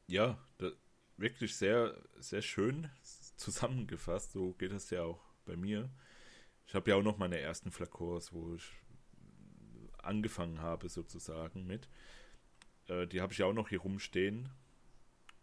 [0.07, 0.37] Ja,
[1.17, 2.89] wirklich sehr, sehr schön
[3.37, 4.31] zusammengefasst.
[4.31, 5.89] So geht es ja auch bei mir.
[6.65, 8.71] Ich habe ja auch noch meine ersten Flakors, wo ich
[9.97, 11.87] angefangen habe, sozusagen mit.
[12.93, 14.49] Äh, die habe ich ja auch noch hier rumstehen.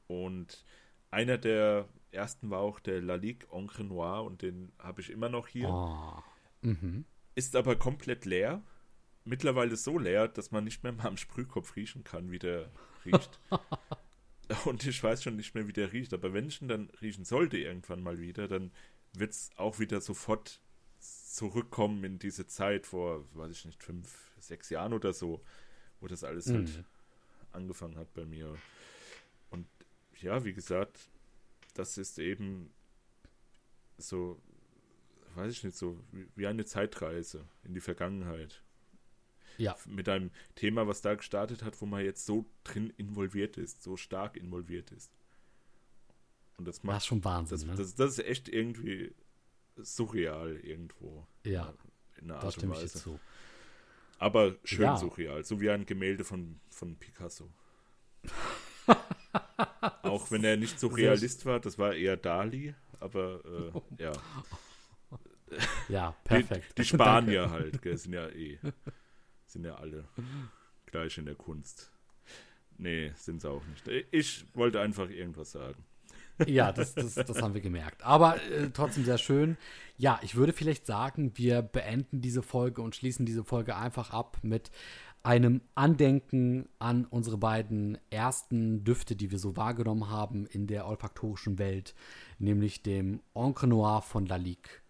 [0.07, 0.65] Und
[1.11, 5.49] einer der ersten war auch der Lalique Encre Noir und den habe ich immer noch
[5.49, 5.69] hier.
[5.69, 6.23] Oh.
[6.63, 7.05] Mhm.
[7.35, 8.63] Ist aber komplett leer.
[9.25, 12.71] Mittlerweile so leer, dass man nicht mehr mal am Sprühkopf riechen kann, wie der
[13.05, 13.39] riecht.
[14.65, 16.13] Und ich weiß schon nicht mehr, wie der riecht.
[16.13, 18.73] Aber wenn ich ihn dann riechen sollte, irgendwann mal wieder, dann
[19.13, 20.61] wird es auch wieder sofort
[20.99, 25.45] zurückkommen in diese Zeit vor, weiß ich nicht, fünf, sechs Jahren oder so,
[26.01, 26.55] wo das alles mhm.
[26.55, 26.85] halt
[27.53, 28.57] angefangen hat bei mir.
[29.51, 29.67] Und
[30.21, 31.11] ja, wie gesagt,
[31.75, 32.71] das ist eben
[33.99, 34.41] so
[35.35, 35.99] weiß ich nicht, so
[36.35, 38.63] wie eine Zeitreise in die Vergangenheit.
[39.59, 39.77] Ja.
[39.87, 43.97] Mit einem Thema, was da gestartet hat, wo man jetzt so drin involviert ist, so
[43.97, 45.11] stark involviert ist.
[46.57, 47.59] Und das macht das schon Wahnsinn.
[47.59, 47.75] Das, ne?
[47.77, 49.15] das, das, ist echt irgendwie
[49.77, 51.27] surreal irgendwo.
[51.45, 51.75] Ja.
[52.17, 52.99] In einer Art und Weise.
[52.99, 53.21] zu.
[54.21, 54.97] Aber schön ja.
[54.99, 57.51] surreal, so wie ein Gemälde von, von Picasso.
[60.03, 64.12] Auch wenn er nicht so Realist war, das war eher Dali, aber äh, ja.
[65.89, 66.79] Ja, perfekt.
[66.79, 68.59] Die, die Spanier halt, gell, sind ja eh,
[69.47, 70.07] sind ja alle
[70.87, 71.91] gleich in der Kunst.
[72.77, 73.89] Nee, sind sie auch nicht.
[74.12, 75.83] Ich wollte einfach irgendwas sagen.
[76.47, 78.03] Ja, das, das, das haben wir gemerkt.
[78.05, 79.57] Aber äh, trotzdem sehr schön.
[79.99, 84.38] Ja, ich würde vielleicht sagen, wir beenden diese Folge und schließen diese Folge einfach ab
[84.43, 84.70] mit
[85.22, 91.59] einem Andenken an unsere beiden ersten Düfte, die wir so wahrgenommen haben in der olfaktorischen
[91.59, 91.95] Welt,
[92.38, 94.80] nämlich dem Encre Noir von Lalique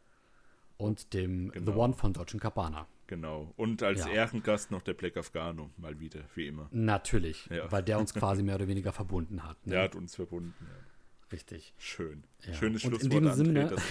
[0.76, 1.72] und dem genau.
[1.72, 2.86] The One von Deutschen Cabana.
[3.08, 3.52] Genau.
[3.56, 4.12] Und als ja.
[4.12, 6.68] Ehrengast noch der Black Afghano, mal wieder, wie immer.
[6.70, 7.70] Natürlich, ja.
[7.70, 9.66] weil der uns quasi mehr oder weniger verbunden hat.
[9.66, 9.72] Ne?
[9.72, 10.89] Der hat uns verbunden, ja.
[11.32, 11.74] Richtig.
[11.78, 12.24] Schön.
[12.44, 12.54] Ja.
[12.54, 13.82] Schönes Schlusswort, in dem Sinne, das,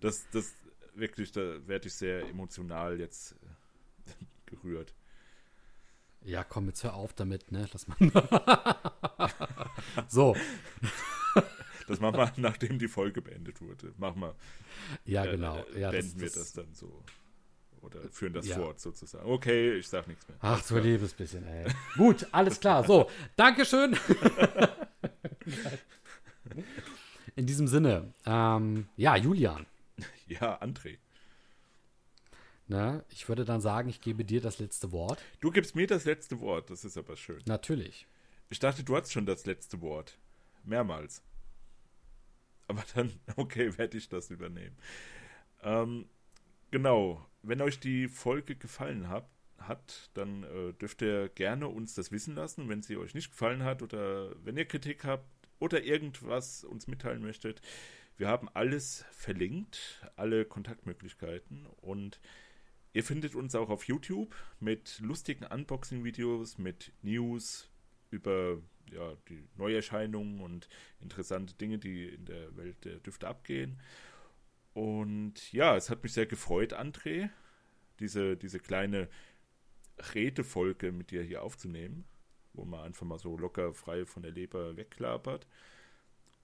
[0.00, 0.54] das, das,
[0.94, 3.32] wirklich, da werde ich sehr emotional jetzt
[4.06, 4.12] äh,
[4.46, 4.94] gerührt.
[6.24, 7.68] Ja, komm, jetzt hör auf damit, ne?
[7.72, 7.96] Lass mal.
[10.08, 10.36] so.
[11.88, 13.92] Das machen wir, nachdem die Folge beendet wurde.
[13.96, 14.36] Machen wir.
[15.04, 15.64] Ja, äh, genau.
[15.76, 17.02] Ja, beenden das, wir das dann so.
[17.80, 18.56] Oder führen das ja.
[18.56, 19.28] fort sozusagen.
[19.28, 20.38] Okay, ich sag nichts mehr.
[20.40, 21.66] Ach, du liebes bisschen, ey.
[21.96, 22.84] Gut, alles klar.
[22.84, 23.98] So, Dankeschön.
[27.36, 29.66] In diesem Sinne, ähm, ja, Julian.
[30.26, 30.98] Ja, André.
[32.68, 35.20] Na, ich würde dann sagen, ich gebe dir das letzte Wort.
[35.40, 37.42] Du gibst mir das letzte Wort, das ist aber schön.
[37.46, 38.06] Natürlich.
[38.50, 40.18] Ich dachte, du hast schon das letzte Wort.
[40.64, 41.22] Mehrmals.
[42.68, 44.76] Aber dann, okay, werde ich das übernehmen.
[45.62, 46.06] Ähm,
[46.70, 49.28] genau, wenn euch die Folge gefallen hat,
[49.58, 53.62] hat dann äh, dürft ihr gerne uns das wissen lassen, wenn sie euch nicht gefallen
[53.62, 55.26] hat oder wenn ihr Kritik habt
[55.62, 57.62] oder irgendwas uns mitteilen möchtet.
[58.16, 62.20] Wir haben alles verlinkt, alle Kontaktmöglichkeiten und
[62.92, 67.70] ihr findet uns auch auf YouTube mit lustigen Unboxing-Videos, mit News
[68.10, 68.60] über
[68.90, 70.68] ja, die Neuerscheinungen und
[71.00, 73.80] interessante Dinge, die in der Welt der Düfte abgehen.
[74.74, 77.30] Und ja, es hat mich sehr gefreut, André,
[78.00, 79.08] diese, diese kleine
[80.12, 82.04] Redefolge mit dir hier aufzunehmen,
[82.54, 85.46] wo man einfach mal so locker frei von der Leber wegklapert.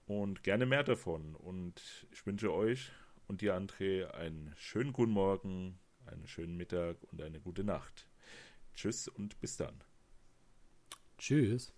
[0.07, 1.35] Und gerne mehr davon.
[1.35, 2.91] Und ich wünsche euch
[3.27, 8.07] und dir, André, einen schönen guten Morgen, einen schönen Mittag und eine gute Nacht.
[8.73, 9.83] Tschüss und bis dann.
[11.17, 11.73] Tschüss.